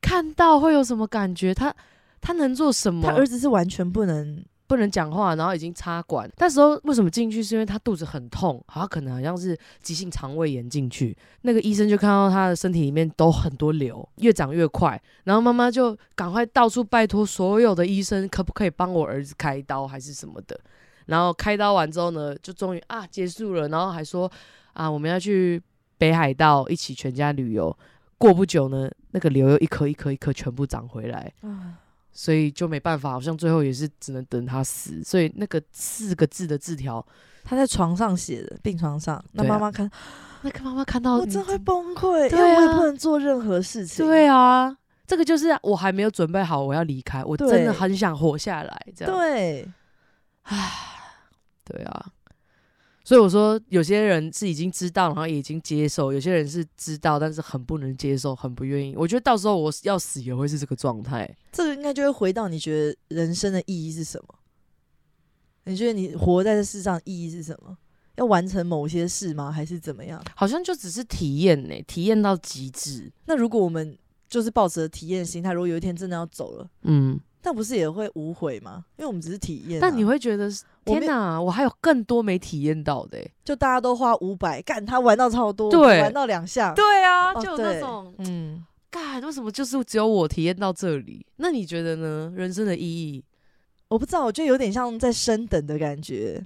[0.00, 1.54] 看到会有什么感觉？
[1.54, 1.74] 她
[2.20, 3.08] 她能做什么？
[3.08, 6.30] 她儿子是完全不能，不能讲话，然后已经插管。
[6.38, 7.42] 那时候为什么进去？
[7.42, 11.16] 是因为他肚子很痛，好像可能好像是急性肠胃炎进去。
[11.42, 15.00] 那个医生就看到他的身体里面都很多瘤，越长越快。
[15.24, 20.58] 然后妈妈就赶快到处拜托所有的医生，可不可以帮我儿子开刀还是什么的。
[21.06, 23.68] 然后开刀完之后呢，就终于啊结束了。
[23.68, 24.30] 然后还说
[24.72, 25.62] 啊我们要去
[25.96, 27.76] 北海道一起全家旅游。
[28.18, 31.32] 过不久呢，那个瘤又一颗一颗一颗全部长回来。
[32.16, 35.04] 所以就没办法，好像最后也是只能等他死。
[35.04, 37.04] 所以那个四个字的字条，
[37.44, 39.88] 他在床上写的，病床上，那妈妈看，
[40.40, 44.06] 那个妈妈看到我真会崩溃，因对为我也啊不能做任何事情。
[44.06, 44.74] 对啊，
[45.06, 49.14] 这个就是我还没有准备好，我要离开，我真的很想活下来，这样。
[49.14, 49.70] 对，
[50.44, 50.72] 唉
[51.64, 52.06] 对啊，
[53.06, 58.96] 所以我说有些人是已经知道，然后也已经接受；有些人是知道，但是很不能接受，很不愿意。
[58.96, 61.32] 我觉得到时候我要死也会是这个状态。
[61.52, 64.34] 这个应该就会回到你觉得人生的意义是什么？
[65.66, 67.78] 你觉得你活在这世上意义是什么？
[68.16, 69.52] 要完成某些事吗？
[69.52, 70.20] 还是怎么样？
[70.34, 73.12] 好像就只是体验呢、体验到极致。
[73.26, 73.96] 那如果我们
[74.28, 78.84] 就是抱持着体验心态，如果有一天真的要走了，嗯，那不是也会无悔吗？
[78.96, 83.32] 因为我们只是体验啊、但你会觉得是天哪，我还有更多没体验到的、欸。
[83.44, 91.24] 就大家都花五百，干他玩到超多，对玩到两项，对啊，哦就有那对种，嗯，干为什么就是只有我体验到这里？
[91.36, 92.32] 那你觉得呢？
[92.34, 93.24] 人生的意义？
[93.86, 96.44] 我不知道，我觉得有点像在升等的感觉，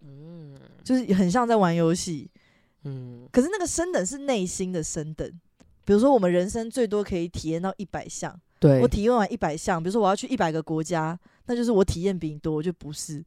[0.00, 2.30] 嗯就是很像在玩游戏。
[2.84, 5.30] 嗯可是那个升等是内心的升等，
[5.84, 13.24] 比如说我们人生最多可以体验到一百项，对我体验完一百项，比如说我要去一百个国家，那就是我体验比你多，我就不是，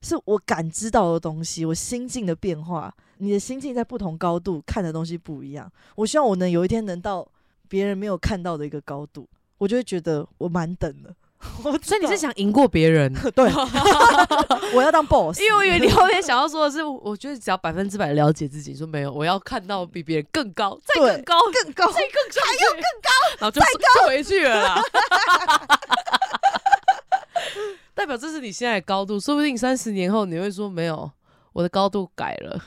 [0.00, 5.70] 是我感知到的东西，我心境的变化，你的心境在不同高度看的东西不一样。
[5.94, 7.26] 我希望我能有一天能到
[7.68, 11.14] 别人没有看到的一个高度，我就会觉得我蛮等的。
[11.64, 13.12] 我所以你是想赢过别人？
[13.34, 13.50] 对，
[14.74, 24.82] 我要当 boss，因为我以为你后面想要说的是，我觉得只要百分之百了解自己，说没有，我要看到比别人更高，再更高，更高再更高还有更高，然后就就回去了啦。
[27.94, 31.10] 代表这是你现在的高度，说不定三十年后你会说没有，
[31.52, 32.58] 我的高度改了。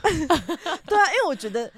[0.86, 1.70] 对啊，因为我觉得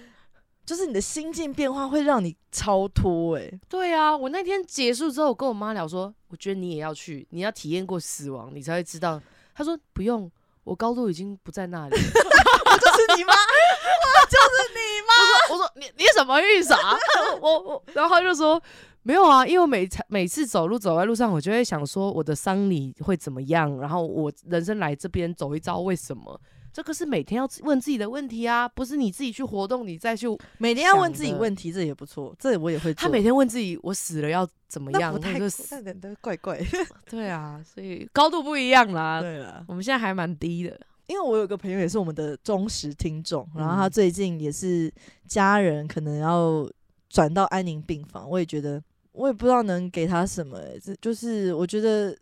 [0.69, 9.19] 就是你的心境变化会让你超脱哎、对啊，我那天结束之后，我跟我妈聊说，我觉得你也要去，你要体验过死亡，你才会知道。
[9.55, 10.31] 她说不用，
[10.65, 11.99] 我高度已经不在那里我。
[12.79, 13.33] 就是你妈，
[14.05, 14.79] 我就是你
[15.09, 16.99] 妈我说你你什么意思啊？
[17.41, 18.63] 我我，然后她就说
[19.03, 26.39] 没有啊，因为我每次每次走路走在路上，我就会想说我的丧礼会怎么样，然后我人生来这边走一遭，为什么？
[26.79, 30.29] 这个是每天要问自己的问题啊，不是你自己去活动，你再去。
[30.59, 33.03] 每天要问自己问题，这也不错，这我也会做。
[33.03, 35.13] 他每天问自己，我死了要怎么样？
[35.13, 36.57] 那不太是那人都怪怪。
[37.11, 39.19] 对啊，所以高度不一样啦。
[39.21, 40.81] 对了，我们现在还蛮低的。
[41.09, 44.89] 因为我有个朋友也是我们的忠实听众，然后他嗯最近也是
[45.27, 46.65] 家人可能要
[47.09, 52.17] 转到安宁病房，我也觉得我也不知道能给他什么、欸，这就是我觉得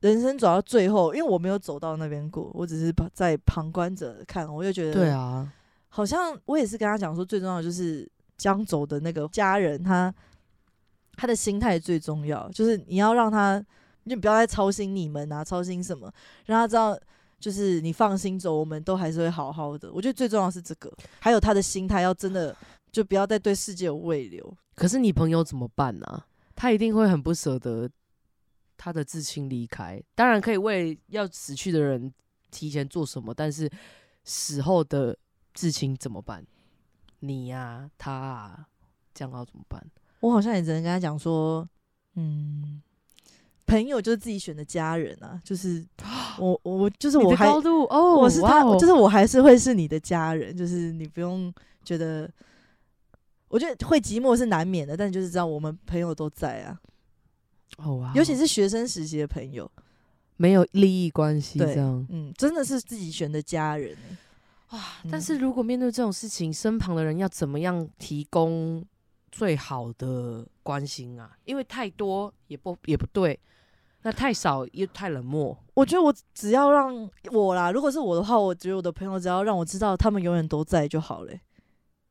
[0.00, 5.52] 人生走到最后，因为我没有走到那边过，我只是旁在旁观者看，我就觉得对，啊，
[5.88, 10.12] 好像我也是跟他讲说，最重要的就是将走的那个家人，他
[11.16, 13.62] 他的心态最重要，就是你要让他，
[14.04, 16.10] 你不要再操心你们啊，操心什么，
[16.46, 16.98] 让他知道，
[17.38, 19.92] 就是你放心走，我们都还是会好好的。
[19.92, 22.56] 我觉得最重要的是这个，还有他的心态要真的，
[22.90, 24.56] 就不要再对世界有畏留。
[24.74, 26.22] 可是你朋友怎么办呢、
[26.56, 27.86] 他一定会很不舍得
[28.82, 30.02] 他的至亲离开。
[30.14, 32.10] 当然可以为要死去的人
[32.50, 33.70] 提前做什么，但是
[34.24, 35.14] 死后的
[35.52, 36.42] 至亲怎么办？
[37.18, 38.68] 你呀、他啊，
[39.12, 39.84] 这样要怎么办？
[40.20, 41.68] 我好像也只能跟他讲说，
[42.14, 42.80] 嗯。
[43.66, 45.86] 朋友就是自己选的家人啊，就是
[46.40, 52.28] 我我就是我还高度哦，我是他，哦就是我还是会是你的家人，就是你不用觉得，
[53.46, 56.80] 我觉得会寂寞是难免的，但就是知道我们朋友都在啊，
[57.78, 59.70] 哦哇哦，尤其是学生时期的朋友，
[60.36, 62.06] 没有利益关系对这样。
[62.10, 64.82] 嗯，真的是自己选的家人欸、哇！
[65.04, 68.84] 嗯但是如果面对这种事情，身旁的人要怎么样提供
[69.30, 71.36] 最好的关心啊？
[71.44, 73.38] 因为太多也不也不对，
[74.02, 75.56] 那太少又太冷漠。
[75.74, 81.40] 我觉得我只要让我啦，如果是我的话，我觉得我的朋友只要让我知道他们永远都在就好了欸、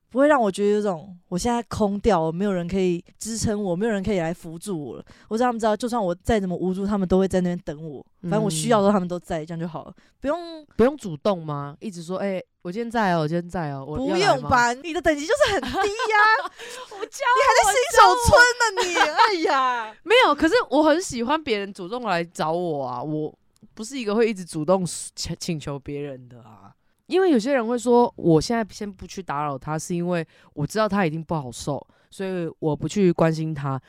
[0.10, 5.06] 不会让我觉得有种我现在空掉，没有人可以支撑我，没有人可以来扶住我了。
[5.28, 8.06] 我让他们知道，就算我再怎么无助，他们都会在那边等我。
[8.24, 11.78] 反正我需要的时候，他们都在，这样就好了，不用不用主动吗？
[11.80, 14.18] 一直说，哎、我今天在哦，我今天在哦，我不？
[14.18, 14.74] 用吧？
[14.74, 16.52] 你的等级就是很低呀、
[16.92, 23.34] 我教你还在新手村呢你， 哎呀，没有，可是我很喜欢别人主动来找我啊，我
[23.74, 24.84] 不是一个会一直主动
[25.16, 26.74] 请请求别人的啊。
[27.10, 33.82] 因为有些人会说，我现在先不去打扰他，是因为我知道他一定不好受，所以我不去关心他。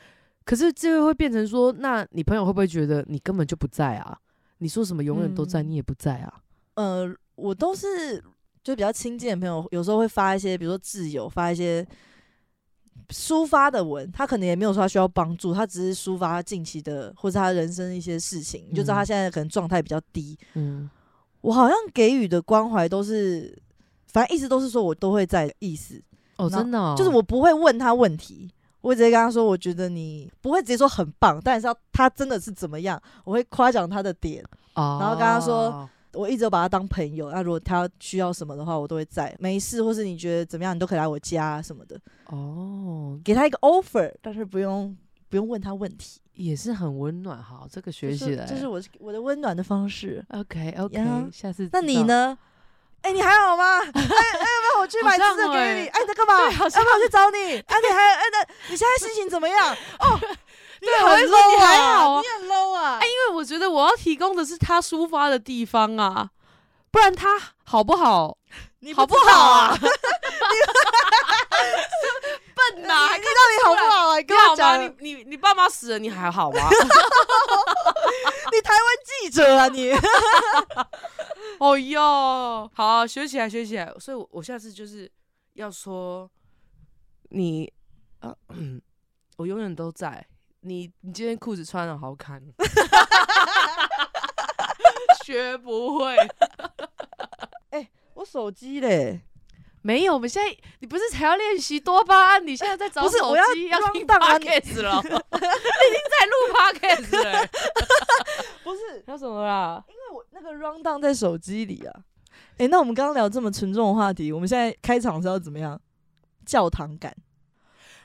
[0.43, 4.17] 可是这个会变成说，那你朋友会不会觉得你根本就不在啊？
[4.57, 6.41] 你说什么永远都在，嗯你也不在啊？
[6.73, 8.21] 呃，我都是
[8.63, 11.85] 就比较亲近的朋友，有时候会发一些，比如说挚友发一些
[13.09, 20.37] 抒发的文，他可能也没有说他需要帮助，他只是抒发他近期的或者他人生一些事情，你就知道他嗯现在可能状态比较低。
[20.55, 20.89] 嗯，
[21.41, 23.55] 我好像给予的关怀都是，
[24.07, 26.01] 反正一直都是说我都会在意思，
[26.37, 28.49] 哦，真的、哦，就是我不会问他问题。
[28.81, 37.29] 我会直接跟他说，我觉得你不会直接说很棒，但是要他真的是怎么样，我会夸奖他的点，哦，然后跟他说我一直都把他当朋友。
[37.29, 39.35] 那如果他需要什么的话，我都会在。
[39.39, 44.95] 没事，或是你觉得怎么样，你都可以来我家什么的，哦，给他一个 offer，但是不用
[45.29, 46.19] 不用问他问题。
[46.33, 47.41] 也是很温暖。
[47.41, 50.23] 哈，这个学这是起来，这是我我的温暖的方式。
[50.29, 51.81] OK OK，呀下次那？
[51.81, 52.37] 你呢？
[53.03, 53.79] 哎、你还好吗？
[53.81, 54.03] 哎、哎，要
[54.61, 55.87] 不要我去买吃的给欸你？
[55.87, 56.43] 哎、你在干嘛？
[56.43, 57.57] 要不要我去找你？
[57.57, 59.73] 哎、你还哎那你现在心情怎么样？
[59.99, 60.19] 哦，
[60.81, 62.99] 你对很我会说 low 你还啊好啊你很 low 啊！
[63.01, 66.29] 哎，因为我觉得我要提供的是他抒发的地方啊，
[66.91, 67.27] 不然他
[67.63, 68.37] 好不好？
[68.81, 69.77] 你好不好啊？
[72.71, 72.75] 啊？
[72.75, 74.17] 笨呐、还你到底好不好啊？
[74.17, 74.37] 你跟？
[74.49, 76.59] 我讲，你你你爸妈死了，你还好吗？
[78.51, 78.81] 你台湾
[79.21, 79.91] 记者啊你？
[81.59, 83.93] 哦哟，好啊、学起来，学起来。
[83.99, 85.09] 所以我，我下次就是
[85.53, 86.29] 要说
[87.29, 87.71] 你
[88.19, 88.33] 啊，
[89.37, 90.25] 我永远都在。
[90.63, 92.39] 你你今天裤子穿的好看，
[95.25, 96.15] 学不会。
[98.15, 99.21] 我手机嘞，
[99.83, 102.45] 没有，我们现在你不是才要练习多巴胺？
[102.45, 107.47] 你现在在找手不是我要机要听 podcast 了， 你已经在录 podcast 了。
[108.63, 109.83] 不是，有什么啦？
[109.87, 111.93] 因为我那个 round down 在手机里啊。
[112.57, 115.79] 诶，那我们刚刚聊这么沉重的话题，我们现在开场是要怎么样？
[116.45, 117.15] 教堂感。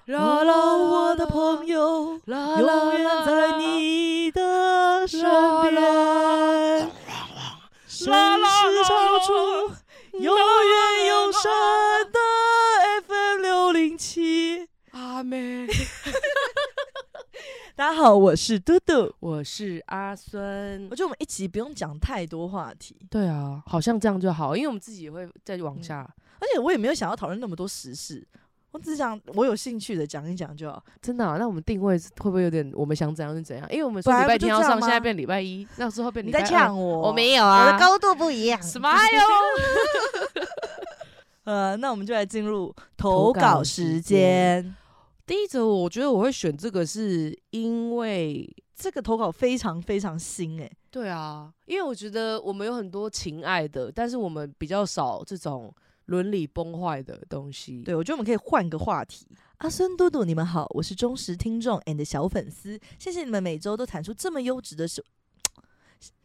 [0.07, 6.91] 啦啦，我的朋友，啦永远在你的身边，
[7.89, 9.76] 谁是唱出永
[11.37, 11.51] 远永生
[12.13, 12.19] 的
[13.07, 14.67] FM 六零七。
[14.93, 15.67] 阿妹，
[17.77, 19.15] 大家好，我是嘟嘟。
[19.21, 20.97] 我是阿孙我。
[20.97, 26.09] 觉得我们一集不用讲太多话题，对啊，好像这样就好，因为我们自己也会再往下。
[26.39, 28.27] 而且我也没有想要讨论那么多时事，
[28.73, 30.83] 我只想我有兴趣的讲一讲就好。
[31.03, 31.37] 真的、啊？
[31.39, 33.67] 那我们定位是会不会有点我们想怎样就怎样？
[33.71, 36.45] 因为我们说本来礼拜天要上，不就这样吗现在变礼拜一，那时候变礼你拜二。
[36.47, 37.09] 在呛我？
[37.09, 37.73] 我没有我啊。
[37.73, 38.63] 的高度不一样。
[38.63, 39.21] 什么哎呦？
[41.47, 44.75] 呃，那我们就来进入投投稿稿时时间。
[45.25, 55.73] 第一则，我觉得我会选这个，是因为这个投稿非常非常新诶、对啊，因为我觉得我们有很多情爱的，但是我们比较少这种
[56.07, 57.83] 伦理崩坏的东西。
[57.85, 59.29] 对，我觉得我们可以换个话题。
[59.59, 65.01] 阿孙嘟嘟，你们好，我是忠实听众 and 小粉丝，谢谢你们每周都产出这么优质的手。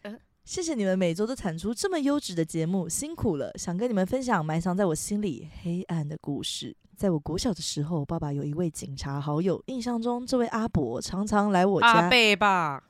[0.01, 3.51] 呃谢谢你们每周都产出这么优质的节目，辛苦了！
[3.57, 6.75] 想跟你们分享埋藏在我心里黑暗的故事。
[6.97, 11.87] 在我国小的时候，爸爸有一位警察好友，印象中这位阿伯常常来我家。
[11.87, 12.83] 阿贝吧，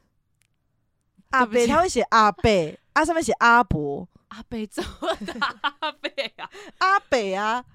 [1.30, 5.36] 阿贝，他会写阿贝， 啊上面写阿伯，阿贝怎么的
[5.80, 6.50] 阿贝啊？
[6.80, 7.66] 阿北啊。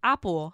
[0.00, 0.52] 阿伯，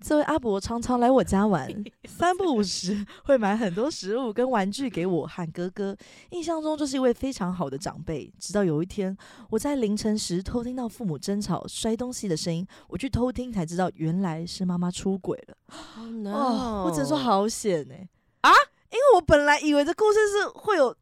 [0.00, 1.68] 这位阿伯常常来我家玩，
[2.08, 5.96] 三不五时会买很多食物跟玩具给我和哥哥。
[6.30, 8.32] 印象中就是一位非常好的长辈。
[8.38, 9.16] 直到有一天，
[9.50, 15.56] 我在凌晨时偷听到父母争吵、摔东西的声音，我去偷听才知道原来是妈妈出轨了。
[15.98, 16.30] Oh no！
[16.30, 17.94] 哦，我只能说好险呢、
[18.40, 18.50] 啊！
[18.90, 20.96] 因为我本来以为这故事是会有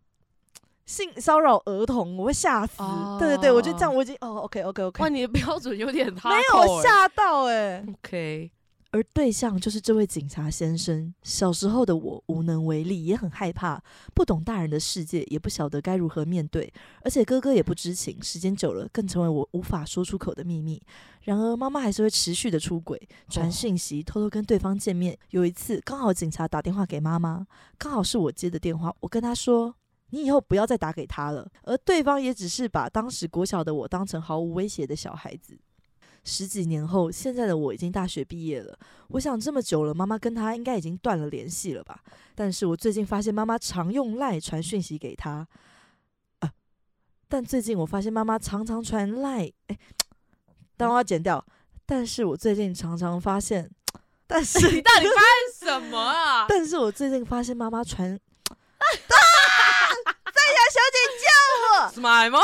[0.85, 2.83] 性骚扰儿童，我会吓死。
[2.83, 8.51] 哦对对对，我觉得这样我已经哦，OK OK OK，哇，你的标准有点没有吓到哎、OK，
[8.91, 11.15] 而对象就是这位警察先生。
[11.23, 13.83] 小时候的我无能为力，也很害怕，
[14.15, 16.73] 不懂大人的世界，也不晓得该如何面对。
[17.03, 20.83] 而且哥哥也不知情，时间久了更成为我无法说出口的秘密。
[21.23, 25.19] 然而妈妈还是会持续的出轨，传讯息，偷偷跟对方见面。
[25.31, 27.47] 有一次刚好警察打电话给妈妈，
[27.77, 29.75] 刚好是我接的电话，我跟他说。
[30.11, 35.55] 你以后不要再打给他了，而对方也只是把当时国小的我当成毫无威胁的小孩子。
[36.29, 38.79] 十几年后，现在的我已经大学毕业了。
[39.09, 41.99] 我想这么久了，妈妈跟他应该已经断了联系了吧？
[42.35, 45.49] 但是我最近发现妈妈常用赖传讯息给他，
[46.41, 46.53] 啊，
[47.27, 49.79] 但最近我发现妈妈常常传赖，哎，
[50.77, 51.43] 但我要剪掉。
[51.87, 53.71] 但是我最近常常发现，
[54.29, 56.45] 但是你到底发现什么啊？
[56.47, 58.21] 但是我最近发现妈妈传
[61.93, 62.39] 什么吗？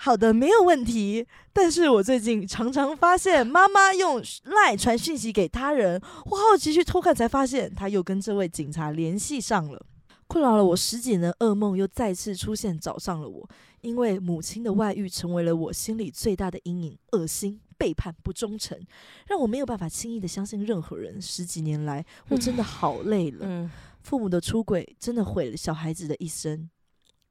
[0.00, 1.26] 好的，没有问题。
[1.52, 9.84] 但是我最近常常发现妈妈用赖传讯息给他人，我好奇去偷看，才发现她又跟这位警察联系上了。
[10.26, 13.48] 困扰了我十几年的噩梦又再次出现，找上了我。
[13.82, 18.78] 因为母亲的外遇成为了我心里最大的阴影，恶心、背叛、不忠诚，
[19.26, 21.20] 让我没有办法轻易的相信任何人。
[21.20, 23.40] 十几年来，我真的好累了。
[23.42, 26.70] 嗯，父母的出轨真的毁了小孩子的一生，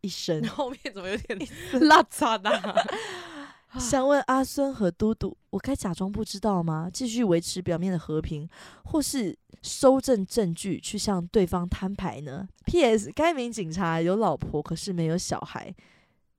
[0.02, 0.44] 一生。
[0.50, 1.40] 后面怎么有点
[1.82, 2.52] 拉杂的？
[3.80, 6.90] 想问阿孙和嘟嘟，我该假装不知道吗？
[6.92, 8.46] 继续维持表面的和平，
[8.84, 13.10] 或是收证证据去向对方摊牌呢？P.S.
[13.16, 15.74] 该名警察有老婆，可是没有小孩。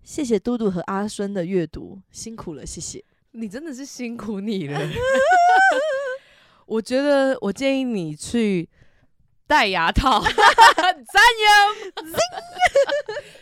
[0.03, 3.03] 谢谢嘟嘟和阿孙的阅读，辛苦了，谢谢。
[3.31, 4.79] 你真的是辛苦你了。
[6.67, 8.69] 我觉得我建议你去
[9.53, 10.33] 戴牙套， 赞
[11.45, 11.93] 扬。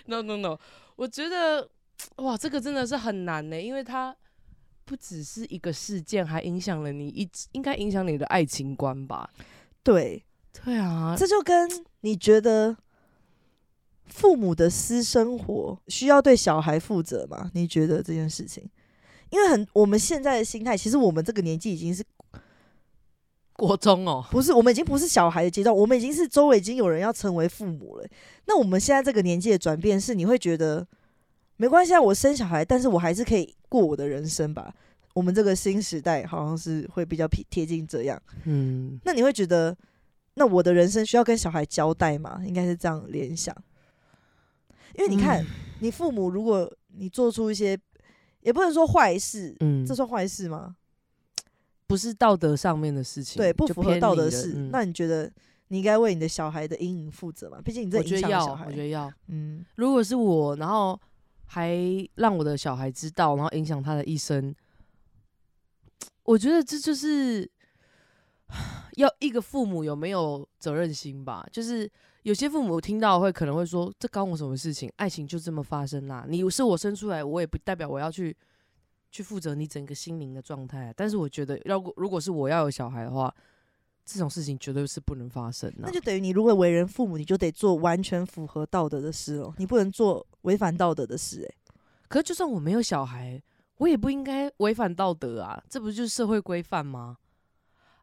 [0.07, 0.59] no no no，
[0.99, 1.71] 我觉得
[2.17, 4.17] 哇，这个真的是很难呢，因为它
[4.85, 9.31] 不只是一个事件，还影响了你一应该影响你的爱情观吧？
[9.85, 10.25] 对，
[10.65, 11.71] 对啊，这就跟
[12.01, 12.77] 你觉得
[14.07, 17.53] 父母的私生活需要对小孩负责吗？
[17.55, 18.69] 你觉得这件事情？
[19.31, 22.03] 因为很我们现在的心态，其实我们这个年纪已经是
[23.61, 28.07] 国中哦，不是，我们已经不是小孩的阶段，我们已经是周围已经有人要成为父母了。
[28.47, 30.87] 那我们现在这个年纪的转变是，你会觉得
[31.59, 34.75] 没关系啊，我生小孩，但是我还是可以过我的人生吧。
[35.13, 38.19] 我们这个新时代好像是会比较贴贴近这样。
[38.45, 39.77] 嗯，那你会觉得，
[40.35, 42.41] 那我的人生需要跟小孩交代吗？
[42.47, 43.55] 应该是这样联想。
[44.97, 45.47] 因为你看，嗯
[45.81, 47.79] 你父母如果你做出一些，
[48.41, 50.77] 也不能说坏事，嗯这算坏事吗？
[51.91, 54.53] 不是道德上面的事情，对，不符合道德事。
[54.55, 55.29] 嗯那你觉得
[55.69, 57.61] 你应该为你的小孩的阴影负责吗？
[57.65, 58.67] 毕竟你这影响小孩。
[58.67, 59.13] 我觉得要。
[59.27, 60.99] 嗯，如果是我，然后
[61.47, 61.77] 还
[62.15, 64.55] 让我的小孩知道，然后影响他的一生，
[66.23, 67.51] 我觉得这就是
[68.95, 71.45] 要一个父母有没有责任心吧。
[71.51, 71.91] 就是
[72.23, 74.89] 有些父母听到会可能会说：“这关我什么事情？
[74.97, 78.37] 爱情就这么发生啦、你是我生出来，我也不代表我要去
[79.11, 83.35] 去负责你整个心灵的状态啊。”但是我觉得，要如果是我要有小孩的话，
[84.05, 91.55] 这种事情绝对是不能发生的、那就等于你如果为人父母，你就得做完全符合道德的事哦，你不能做违反道德的事、欸。
[92.09, 93.41] 可是就算我没有小孩，
[93.77, 97.19] 我也不应该违反道德啊，这不就是社会规范吗？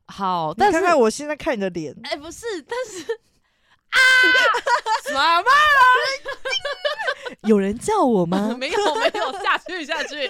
[0.05, 3.15] 好，但是你看看我现在看你的脸，哎、不是，但是啊，
[5.07, 5.21] 什么？
[7.47, 8.55] 有人叫我吗？
[8.59, 10.29] 没有没有，下去下去。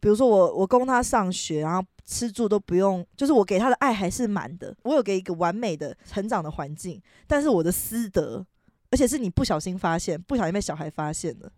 [0.00, 8.44] 比如说我我供他上学，然后吃住都不用，就是我给他的爱还是满的，我有给一个完美的成长的环境，但是我的私德，
[8.90, 11.50] 而且是你不小心发现，不小心被小孩发现了，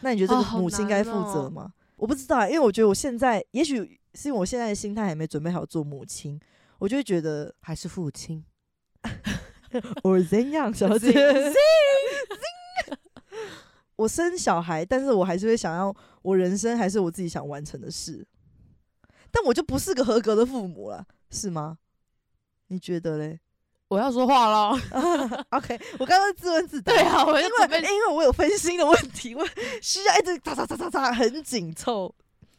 [0.00, 1.72] 那你觉得这个母亲该负责吗？
[1.96, 3.76] 我不知道啊，因为我觉得我现在也许
[4.14, 6.40] 是因为我现在的心态还没准备好做母亲，
[6.78, 8.44] 我就会觉得还是父亲，
[10.02, 11.12] 我怎样，小姐。
[13.96, 18.26] 我生小孩，但是我还是会想要我人生还是我自己想完成的事，
[19.30, 21.78] 但我就不是个合格的父母了，是吗？
[22.68, 23.40] 你觉得嘞
[23.88, 24.78] 我要说话了。？
[25.50, 29.46] OK，我刚刚自问自答，对啊，我因为因为我有分心的问题，我
[29.80, 32.14] 需要一直哒哒哒哒哒很紧凑。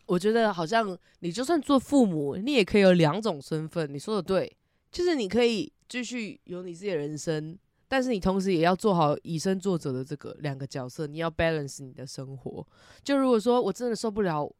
[0.07, 3.93] 我觉得好像你就算做父母，你也可以有两种身份。
[3.93, 4.57] 你说的对，
[4.89, 7.57] 就是你可以继续有你自己的人生，
[7.87, 12.67] 但是你同时也要做好以身作则的这个两个角色，你要 balance 你的生活。
[13.03, 14.51] 就如果说我真的受不了，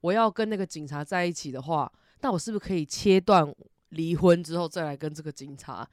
[0.00, 3.54] 我要跟那个警察在一起的话，那我是不是可以切断
[3.90, 5.88] 离婚之后再来跟这个警察？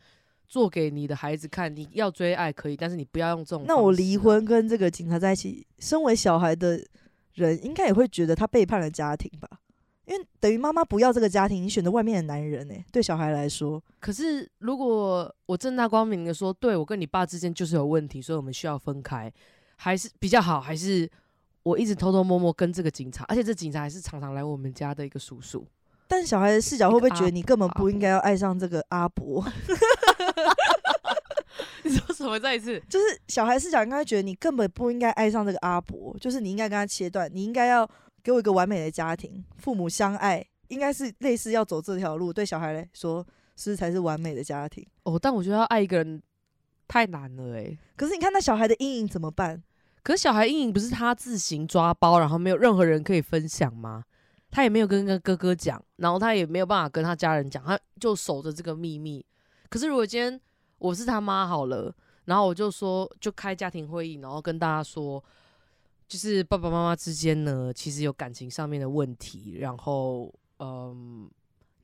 [0.48, 3.64] 做给你的孩子看，你要追爱可以，但是你不要用这种。
[3.66, 6.86] 那我离，婚跟这个警察在一起，身为小孩的
[7.36, 9.48] 人应该也会觉得他背叛了家庭吧？
[10.12, 19.32] 因为等于妈妈不要这个家庭，你选择外面的男人呢、对小孩来说，可是如果我正大光明的说，对我跟你爸之间就是有问题，所以我们需要分开，
[19.78, 20.60] 还是比较好？
[20.60, 21.10] 还是
[21.64, 25.66] 我一直偷偷摸摸跟这个警察，而且这警察还是常常来我们家的一个叔叔。
[26.10, 29.42] 但小孩的视角会不会觉得你根本不应该要爱上这个阿伯？
[31.84, 32.38] 你说什么？
[32.38, 32.78] 再一次？
[32.90, 37.90] 就是小孩视角应该觉得你根本不应该爱上这个阿伯，就是你应该跟他切断，你应该要
[38.24, 44.86] 给我一个完美的家庭，父母相爱，应该是类似要走这条路，对小孩来说，是才是完美的家庭？
[45.04, 46.22] 哦，但我觉得要爱一个人
[46.88, 49.62] 太难了诶、可是你看那小孩的阴影怎么办？
[50.04, 54.04] 可是小孩阴影不是他自行抓包，然后没有任何人可以分享吗？
[54.50, 59.26] 他也没有跟跟哥哥讲，然后他也没有办法跟他家人讲，他就守着这个秘密。
[59.70, 60.42] 可是如果今天
[60.80, 61.94] 我是他妈好了，
[62.26, 65.24] 然后我就说就开家庭会议，然后跟大家说，
[66.12, 71.32] 就是爸爸妈妈之间呢，其实有感情上面的问题，然后嗯，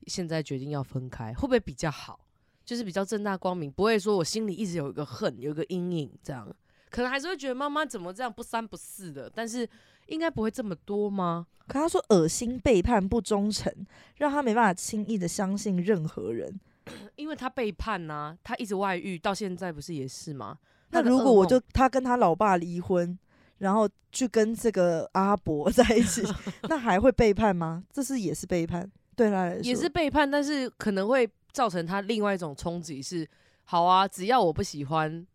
[0.06, 2.20] 现在决定要分开，会不会比较好？
[2.62, 6.46] 就是比较正大光明，不会说我心里一直有一个恨，有一个阴影这样。
[6.90, 9.66] 可能还是会觉得妈妈怎么这样不三不四的，但是
[10.08, 11.46] 应该不会这么多吗？
[11.66, 13.72] 可他说恶心、背叛、不忠诚，
[14.16, 16.60] 让他没办法轻易的相信任何人。
[17.16, 20.58] 因为他背叛呐、他一直外遇，到现在不是也是吗？
[20.90, 23.18] 那如果我就梦他跟他老爸离婚，
[23.58, 26.22] 然后去跟这个阿伯 在一起，
[26.62, 27.84] 那还会背叛吗？
[27.92, 33.28] 这是也是背叛，对他来说也是背叛，但是可能会造成他另外一种冲击是：
[33.64, 35.26] 好啊，只要我不喜欢，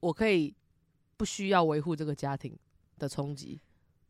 [0.00, 0.54] 我可以
[1.16, 2.56] 不需要维护这个家庭
[2.98, 3.60] 的冲击。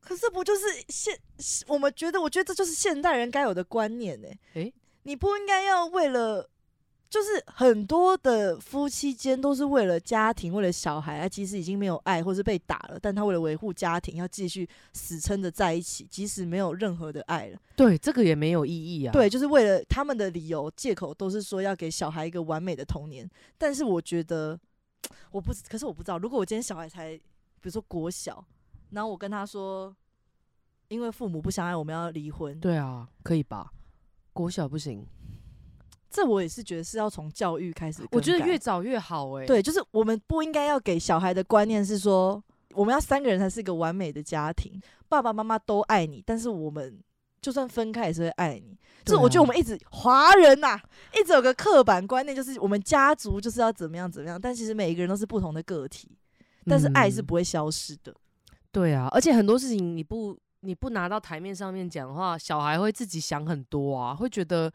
[0.01, 1.19] 可是不就是现
[1.67, 6.49] 我们觉得，我觉得这就是现代人该有的观念呢、诶你不应该要为了，
[7.11, 17.59] 就是很多的夫妻间都是为了家庭，为了小孩，他其实已经没有爱或是被打了，但他为了维护家庭，要继续死撑着在一起，即使没有任何的爱了。
[17.75, 19.13] 对，这个也没有意义啊。
[19.13, 24.59] 对，就是为了他们的理由借口都是说要给小孩一个完美的童年，但是我觉得
[25.31, 27.23] 我不，可是我不知道，如果我今天小孩才比
[27.63, 28.45] 如说国小，
[28.91, 29.97] 然后我跟他说，
[30.89, 33.73] 因为父母不相爱，我们要离婚，对啊，可以吧？
[34.35, 35.05] 国小不行，
[36.11, 38.03] 这我也是觉得是要从教育开始。
[38.13, 42.43] 我觉得越早越好诶、对，就是我们不应该要给小孩的观念是说，
[42.75, 46.99] 我们要三个人才是一个完美的家庭，爸爸妈妈都爱你，但是我们
[47.41, 48.77] 就算分开也是会爱你。
[49.05, 50.79] 对就是我觉得啊我们一直华人呐、
[51.19, 56.11] 一直有个刻板观念，就是我们家族就是要怎么样怎么样，但其实每一个人都是不同的个体，
[56.67, 58.15] 但是爱是嗯不会消失的。
[58.71, 64.71] 对啊，而且很多事情你不你不拿到台面上面讲的话，小孩会自己想很多啊，会觉得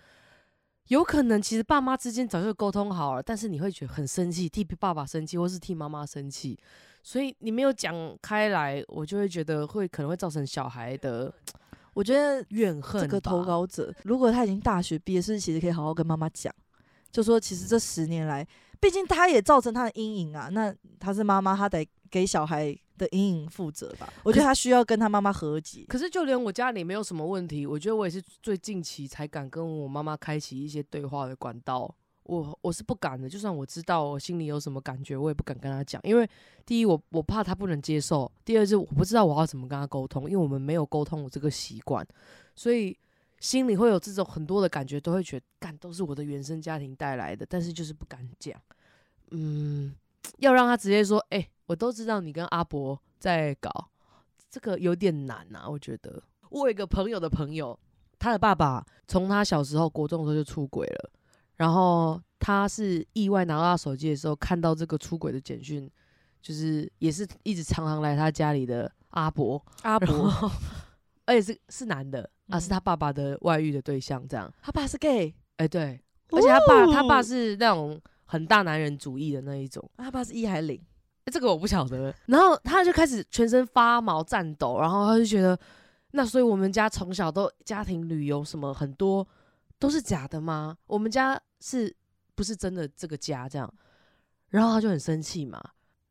[0.89, 6.59] 有可能其实爸妈之间早就沟通好了，但是你会觉得很生气，替爸爸生气，或是替妈妈生气，
[7.01, 11.33] 所以你没有讲开来，我就会觉得会可能会造成小孩的
[11.93, 13.07] 我觉得怨恨吧。
[13.07, 16.53] 这个投稿者，如果他已经大学毕业，是其实可以好好跟妈妈讲，
[17.11, 18.45] 就说其实这十年来，
[18.79, 20.49] 毕竟他也造成他的阴影啊。
[20.51, 24.11] 那他是妈妈，他得给小孩的阴影负责吧？
[24.23, 25.85] 我觉得他需要跟他妈妈和解。
[25.87, 31.93] 可是就连我家里没有什么问题，我觉得我也是最近期才敢跟我妈妈开启一些对话的管道。
[32.23, 36.25] 我我是不敢的，就算我知道我心里有什么感觉，我也不敢跟他讲，因为
[36.65, 42.07] 第一我我怕他不能接受，第二是我不知道我要怎么跟他沟通，因为我们没有沟通我这个习惯，
[42.55, 42.97] 所以
[43.41, 48.57] 心里会有这种很多的感觉，都会觉得干都是我的原生家庭带来的，但是就是不敢讲。
[49.31, 49.93] 嗯，
[50.37, 53.89] 要让他直接说，哎、我都知道你跟阿伯在搞，
[54.49, 56.21] 这个有点难啊，我觉得。
[56.49, 57.77] 我有一个朋友的朋友，
[58.19, 61.11] 他的爸爸从他小时候国中的时候就出轨了，
[61.55, 65.89] 然后他是意外拿到他手机的时候看到这个出轨的简讯，
[66.41, 70.51] 就是也是一直常常来他家里的阿伯，阿然伯，
[71.25, 74.51] 而且是是男的啊，是嗯他爸爸的外遇的对象，这样。
[74.61, 75.99] 他爸是 gay，哎、对，
[76.29, 79.89] 而且他爸、他爸哦是那种很大男人主义的那一种。
[79.97, 80.83] 他爸是一还零，欸
[81.31, 82.13] 这个我不晓得。
[82.25, 85.57] 然后他就开始全身发毛、颤抖，然后他就觉得，
[86.11, 89.27] 那所以我们家从小都家庭旅游什么很多
[89.79, 90.77] 都是假的吗？
[90.87, 91.95] 我们家是
[92.35, 93.71] 不是真的这个家这样？
[94.49, 95.61] 然后他就很生气嘛，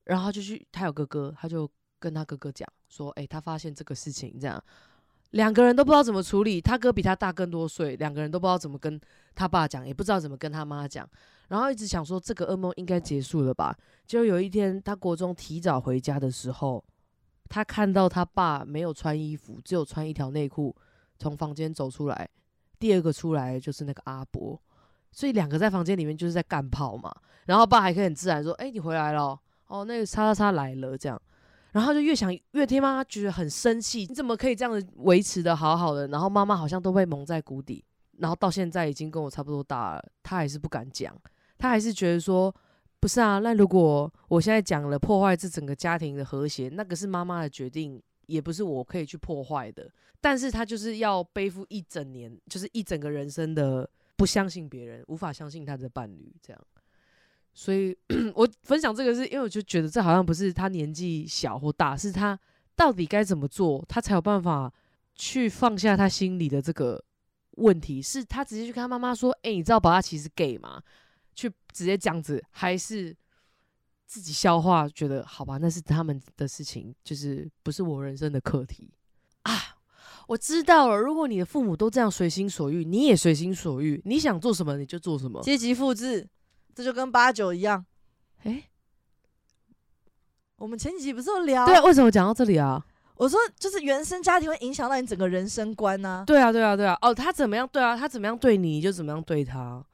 [0.04, 4.62] 然后就去，他有哥哥，他就跟他哥哥讲说，诶，他发现这个事情这样。
[5.30, 9.00] 两个人都不知道怎么处理，他哥比他大更多岁，两个人都不知道怎么跟
[9.34, 11.08] 他爸讲，也不知道怎么跟他妈讲，
[11.48, 13.76] 然后一直想说这个噩梦应该结束了吧，
[14.06, 16.82] 就有一天，他国中提早回家的时候，
[17.48, 20.74] 他看到他爸没有穿衣服，只有穿一条内裤
[21.18, 22.28] 从房间走出来。
[22.78, 24.60] 第二个出来就是那个阿伯，
[25.10, 27.14] 所以两个在房间里面就是在干炮嘛。
[27.46, 31.20] 然后爸还可以很自然说：“哎、你回来了哦，那个叉叉叉来了。”这样，
[31.72, 36.08] 然后就越想越听妈妈觉得很生气，你怎么可以这样子维持的好好的？
[36.08, 37.84] 然后妈妈好像都被蒙在鼓底，
[38.18, 41.16] 然后到现在已经跟我差不多大了，他还是不敢讲，
[41.58, 42.54] 他还是觉得说。
[43.00, 49.90] 不是啊，那如果我现在讲了破坏这整个家庭的和谐，那个是妈妈的决定，也不是我可以去破坏的。
[50.20, 56.66] 但是他就是要背负一整年，就是一整个人生的不相信别人，无法相信他的伴侣，这样。
[57.52, 57.92] 所以
[58.36, 62.38] 我分享这个是因为我就觉得这好像不是他年纪小或大，是他
[62.76, 64.72] 到底该怎么做，他才有办法
[65.16, 67.02] 去放下他心里的这个
[67.52, 68.02] 问题。
[68.02, 70.82] 是他直接去跟他妈妈说：“哎、你知道宝拉其实 gay 吗？”
[71.34, 73.16] 去直接这样子，还是
[74.06, 78.92] 自己消化，觉得好吧，那是他们的事情，就是不是我人生的课题
[79.42, 79.52] 啊。
[80.28, 85.42] 我知道了，如果你的父母都这样随心所欲，你也随心所欲，你想做什么你就做什么。
[85.42, 86.28] 阶级复制，
[86.74, 87.84] 这就跟八九一样。
[88.44, 88.64] 诶，
[90.56, 91.66] 我们前几集不是有聊？
[91.66, 92.86] 对啊，为什么讲到这里啊？
[93.16, 96.96] 我说就是原生家庭会影响到你整个人生观呐、对啊，对啊，对啊。
[97.02, 97.68] 哦，他怎么样？
[97.70, 99.84] 对啊，他怎么样对你，你就怎么样对他，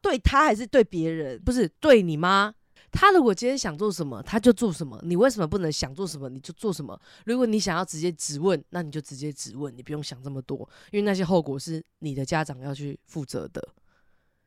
[0.00, 1.40] 对他还是对别人？
[1.40, 2.54] 不是对你妈。
[2.90, 4.98] 他如果今天想做什么，他就做什么。
[5.02, 6.98] 你为什么不能想做什么你就做什么？
[7.26, 10.58] 如果你想要直接质问，那你就直接质问，你不用想这么多，
[10.90, 13.66] 因为那些后果是你的家长要去负责的。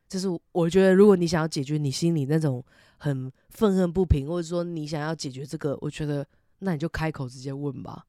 [0.08, 2.62] 就是我觉得，如果你想要解决你心里那种
[2.98, 6.26] 很愤恨不平，或者说你想要解决这个，我觉得
[6.58, 8.04] 那你就开口直接问吧。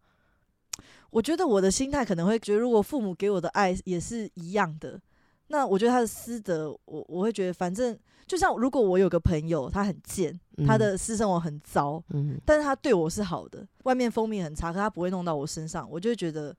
[1.13, 4.99] 我觉得我的心态可能会觉得，如果父母给我的爱也是一样的，
[5.47, 16.55] 那我觉得他的私德，我我会觉得，反正就像如果我有个朋友，他很贱，他嗯的私生活很糟，嗯，但是他对我是好的，外面风评很差，可他不会弄到我身上，我就会觉得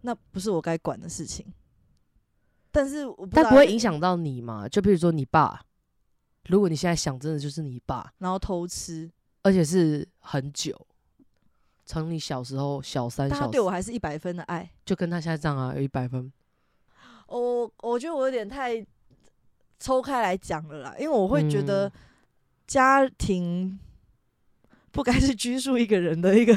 [0.00, 1.44] 那不是我该管的事情。
[2.70, 4.66] 但是我不但不会影，响到你嘛？
[4.68, 5.60] 就比如说你爸，
[6.46, 9.10] 如果你现在想真的就是你爸，然后偷吃，
[9.42, 10.74] 而且是很久，
[11.88, 14.68] 从你小时候小三、小但他对我还是一百分的爱。
[14.84, 16.30] 就跟他现在这样啊，有一百分。
[17.28, 18.84] 我我觉得我有点太
[19.80, 21.92] 抽开来讲了啦，因为我会觉得嗯
[22.66, 23.78] 家庭
[24.90, 26.54] 不该是拘束一个人的一个，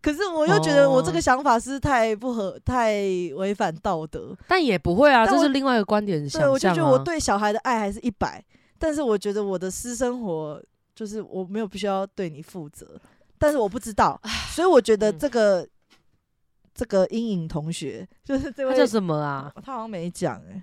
[0.00, 2.94] 可是我又觉得我这个哦想法是太不合、太
[3.34, 4.36] 违反道德。
[4.46, 6.50] 但也不会啊，但我这是另外一个观点想对，啊。
[6.52, 8.44] 我就觉得我对小孩的爱还是一百，
[8.78, 10.62] 但是我觉得我的私生活
[10.94, 13.00] 就是我没有必须要对你负责，
[13.40, 14.20] 但是我不知道，
[14.50, 15.66] 所以我觉得嗯这个、
[16.74, 19.50] 这个阴影同学就是这位他叫什么啊？
[19.64, 20.62] 他好像没讲哎、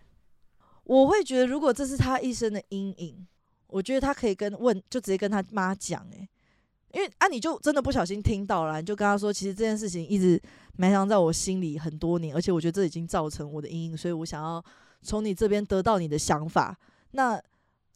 [0.83, 3.27] 我会觉得如果这是他一生的阴影，
[3.65, 6.29] 我觉得他可以跟问就直接跟他妈讲哎、
[6.93, 10.39] 因为啊，你就真的不小心听到了，你就跟他说，其实这件事情一直
[10.77, 14.63] 埋藏在我心里很多年，而且我觉得这已经造成我的阴影，所以我想要
[15.01, 16.77] 从你这边得到你的想法。
[17.11, 17.41] 那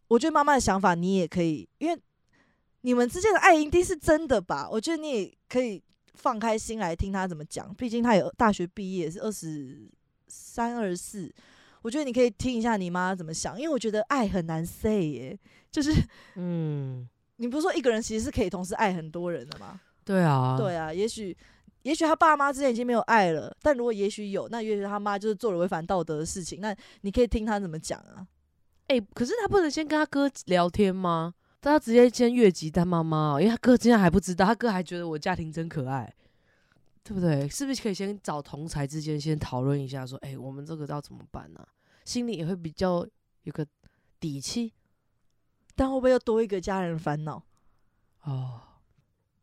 [0.07, 1.97] 我觉得妈妈的想法你也可以，因为
[2.81, 4.67] 你们之间的爱一定是真的吧？
[4.69, 5.81] 我觉得你也可以
[6.15, 9.89] 放开心来听他怎么讲，毕竟他也大学毕业，是二十
[10.27, 11.33] 三、二十四。
[11.83, 15.39] 我觉得你可以听一下你妈怎么想，因为我觉得爱很难 say 耶，
[15.71, 15.91] 就是
[16.35, 17.07] 嗯，
[17.37, 19.81] 你不是说一个人其实是可以同时爱很多人的吗？
[20.05, 21.35] 对啊，对啊，也许
[21.81, 28.27] 也许他爸妈之间已经没有爱了，但如果也许有，那也许他妈就是做了违反道德的事情，那你可以听他怎么讲啊。
[28.87, 31.33] 哎、可是他不能先跟他哥聊天吗？
[31.61, 36.13] 但他直接先越级当妈妈、哦，因为他哥竟然还不知道，他哥还觉得我家庭真可爱，
[37.03, 37.47] 对不对？
[37.47, 41.65] 是不是可以先找同才之间先讨论一下，说，哎、我们这个要怎么办呢、
[42.03, 43.07] 心里也会比较
[43.43, 43.65] 有个
[44.19, 44.73] 底气
[45.75, 47.43] 但会不会又多一个家人烦恼？
[48.23, 48.61] 哦。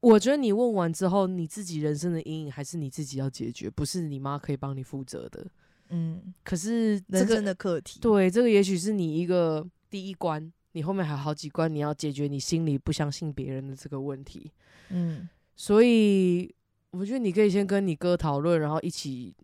[0.01, 5.45] 我觉得你问完之后，你自己人生的阴影还是你自己要解决，不是你妈可以帮你负责的。
[5.89, 7.99] 嗯，可是这个人生的课题。
[7.99, 14.53] 对，这个也许是你一个第一关，你后面还有好几关，你要解决你心里不相信别人的这个问题。
[14.91, 16.55] 嗯，所以
[16.93, 19.35] 我觉得你可以先跟你哥讨论，然后一起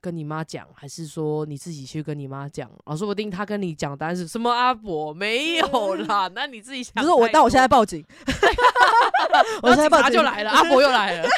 [0.00, 2.66] 跟你妈讲，还是说你自己去跟你妈讲？
[2.86, 6.94] 然后说不定他跟你讲答案是什么阿伯没有啦，那你自己想。
[6.94, 8.02] 不是我，那我现在报警，
[9.60, 11.28] 我现在报警就来了，阿伯又来了。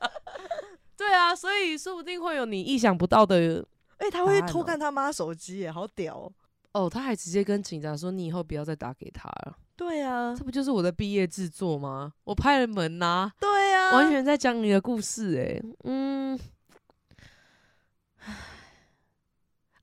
[0.94, 3.66] 对啊，所以说不定会有你意想不到的
[3.96, 6.32] 哎、他会偷看他妈手机耶，好屌、哦。
[6.78, 6.90] 哦。
[6.90, 12.12] 他还直接跟警察说：“你以后不要再打给他了。”对啊这，不就是我的毕业制作吗？
[12.24, 16.38] 我拍了门呐、对啊，完全在讲你的故事诶、嗯，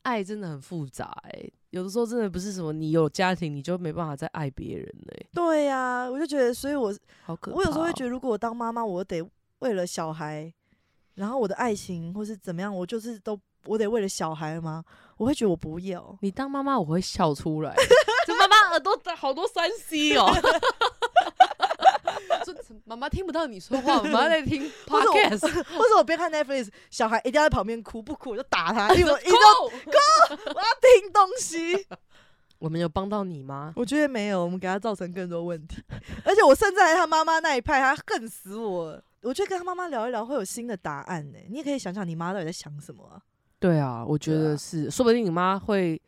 [0.02, 6.92] 爱真的很复杂诶、有的时候真的不是什么你有家庭你就没办法再爱别人了、欸，对呀、我就觉得，所以我
[7.22, 9.22] 好可我有时候会觉得，如果我当妈妈，我得
[9.60, 10.52] 为了小孩，
[11.14, 14.84] 然后我的爱情或是怎么样，我就是都我得为了小孩吗？
[15.18, 16.18] 我会觉得我不要。
[16.22, 17.74] 你当妈妈我会笑出来，
[18.26, 20.32] 这妈妈耳朵好多三 C 哦。
[22.44, 22.54] 说
[22.86, 29.72] 妈妈听不到你说话，妈妈在听 podcast，或者我边看 Netflix，小孩一定要在旁边哭，不哭我就打他，因为我一定要够
[30.30, 31.88] 我要听东西。
[32.60, 33.74] 我们有帮到你吗？
[33.76, 35.84] 我觉得没有，我们给他造成更多问题。
[36.24, 39.02] 而且我甚至在他妈妈那一派，他恨死我。
[39.22, 43.22] 我觉得跟他妈妈聊一聊会有新的答案呢、你也可以想想你妈到底在想什么啊？
[43.64, 46.02] 对啊，我觉得是，说不定你妈会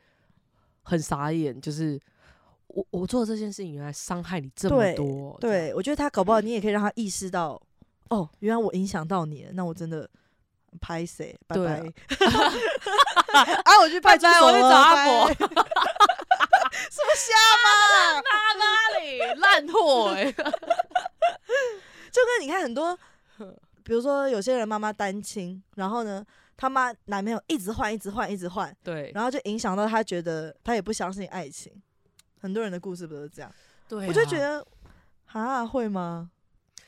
[0.84, 1.98] 很傻眼，就是
[2.68, 7.58] 我我做的这件事情原来伤害你这么多，对，我觉得他搞不好你也可以让他意识到，
[8.10, 10.10] 哦，原来我影响到你了，那我真的
[10.82, 11.34] 拍谁？
[11.48, 11.80] 拜拜。
[13.64, 15.28] 啊，我去派出拜拜所我去找阿拜伯
[16.92, 17.32] 什么瞎
[17.64, 18.22] 吗？
[18.22, 18.66] 他妈
[19.00, 20.30] 里，烂货哎、
[22.12, 23.00] 就跟你看很多，
[23.82, 26.22] 比如说有些人妈妈单亲，然后呢，
[26.58, 31.72] 他妈男朋友一直换，一直换，一直换，对，然后就影响到他觉得他也不相信爱情。
[32.40, 33.52] 很多人的故事不都是这样？
[33.88, 34.66] 对、我就觉，得，
[35.28, 36.30] 啊，会吗？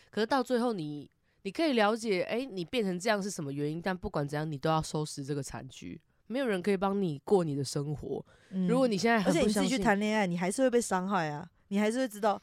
[0.10, 1.10] 可是到最后你
[1.44, 3.82] 你可以了解，哎、你变成这样是什么原因？
[3.82, 8.26] 但不管怎样，你都要收拾这个残局，没有人可以帮你过你的生活。
[8.68, 12.42] 如果嗯你现在而且你自己去谈恋爱，你还是会被伤害啊，你还是会知道，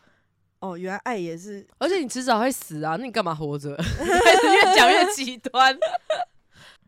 [0.61, 3.71] 哦，原来爱也是而且你迟早会死啊，那你干嘛活着？
[3.77, 5.77] 越讲越极端。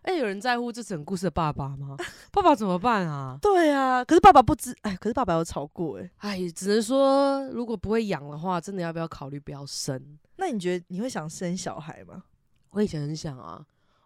[0.07, 1.97] 哎、有人在乎这整故事的爸爸吗？
[2.31, 3.37] 爸爸怎么办啊？
[3.43, 4.05] 对啊。
[4.05, 6.11] 可是爸爸不知，哎，可是爸爸有吵过哎。
[6.19, 10.01] 哎，只能说，如果不会养的话，真的要不要考虑不要生？
[10.37, 12.23] 那你觉得你会想生小孩吗？
[12.71, 13.61] 我以前很想啊，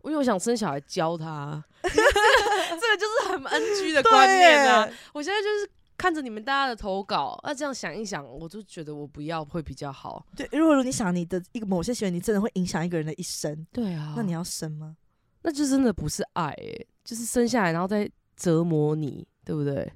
[0.04, 4.88] 因为我想生小孩教他， 这个就是很 NG 的观念啊。
[5.12, 10.24] 我现在就是看着你们大家的投稿，那这样想一想，我就觉得我不要会比较好。
[10.34, 14.96] 对，如果你想你的一个某些行为，你真的会影响一个人的一生，对啊那你要生吗？
[15.42, 19.90] 那就真的不是爱、欸，就是生下来然后再折磨你，对不对？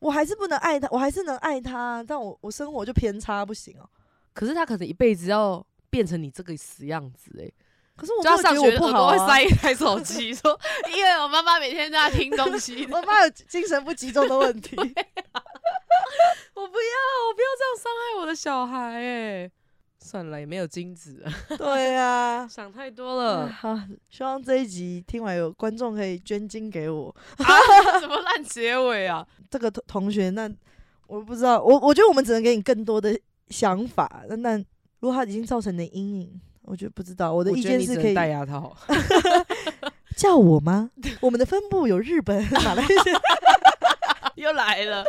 [0.00, 3.88] 我还是不能爱他，我还是能爱他，但我我生活就偏差，不行哦。
[4.32, 7.54] 可是他可能一辈子要变成你这个死样子、欸，
[7.96, 9.16] 可是我上学我不好啊。
[9.16, 10.58] 耳朵会塞 一台手机，说
[10.94, 14.76] 因为我妈妈每天都在听东西， 我妈有精神不集中的问题。
[14.76, 16.96] 我不要，
[17.28, 19.50] 我不要这样伤害我的小孩、欸，
[20.04, 22.46] 算了，也没有金子了， 对啊。
[22.46, 23.80] 想太多啊了，好，
[24.10, 27.08] 希望这一集听完有观众可以捐精给我。
[27.38, 27.46] 啊，
[27.98, 29.26] 什么烂结尾啊？
[29.50, 30.48] 这个同同学，那
[31.06, 34.22] 我不知道，我我觉得我们只能给你更多的想法。
[34.28, 34.58] 那那
[35.00, 37.32] 如果他已经造成你的阴影，我觉得不知道。
[37.32, 38.76] 我的意见是可以戴牙套。
[40.14, 40.90] 叫我吗？
[41.22, 43.20] 我们的分部有日本、马来西亚。
[44.36, 45.04] 又来了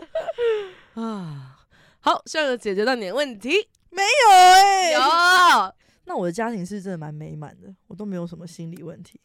[0.96, 1.58] 啊！
[2.00, 3.68] 好，希望有解决到你的问题。
[3.96, 5.00] 没有哎、有，
[6.06, 9.20] 那我的家庭是真的蛮美满的，我都没有什么心理问题。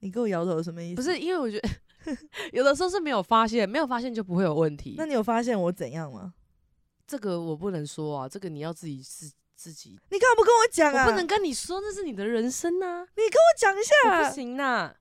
[0.00, 0.96] 你给我摇头什么意思？
[0.96, 1.68] 不是因为我觉得
[2.52, 4.94] 有的时候是没有发现，没有发现就不会有问题。
[4.96, 6.32] 那你有发现我怎样吗？
[7.06, 11.04] 这个我不能说啊，这个你要自己自自己，你干嘛不跟我讲啊？
[11.04, 14.22] 我不能跟你说，那是你的人生呐、你跟我讲一下。
[14.22, 14.94] 我不行呐、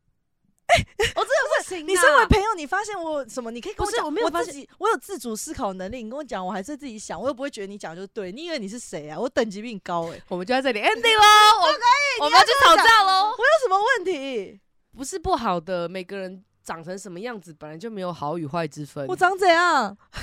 [1.15, 1.83] 我真的不行、啊。
[1.87, 3.49] 你身为朋友，你发现我什么？
[3.51, 6.03] 你可以跟我讲，我没有发现我有自主思考能力。
[6.03, 8.31] 你跟我讲，我还是自己想，我又不会觉得你讲就对。
[8.31, 9.19] 你以为你是谁啊？
[9.19, 11.23] 我等级比你高哎、我们就在这里 ending 喽，
[11.61, 13.29] 我我们要去吵架喽。
[13.37, 14.59] 我有什么问题？
[14.95, 19.07] 不是不好的，每个人长成什么样子，本来就没有好与坏之分。
[19.07, 19.97] 我长怎样？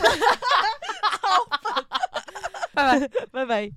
[2.74, 3.09] 拜拜。
[3.32, 3.72] 拜拜。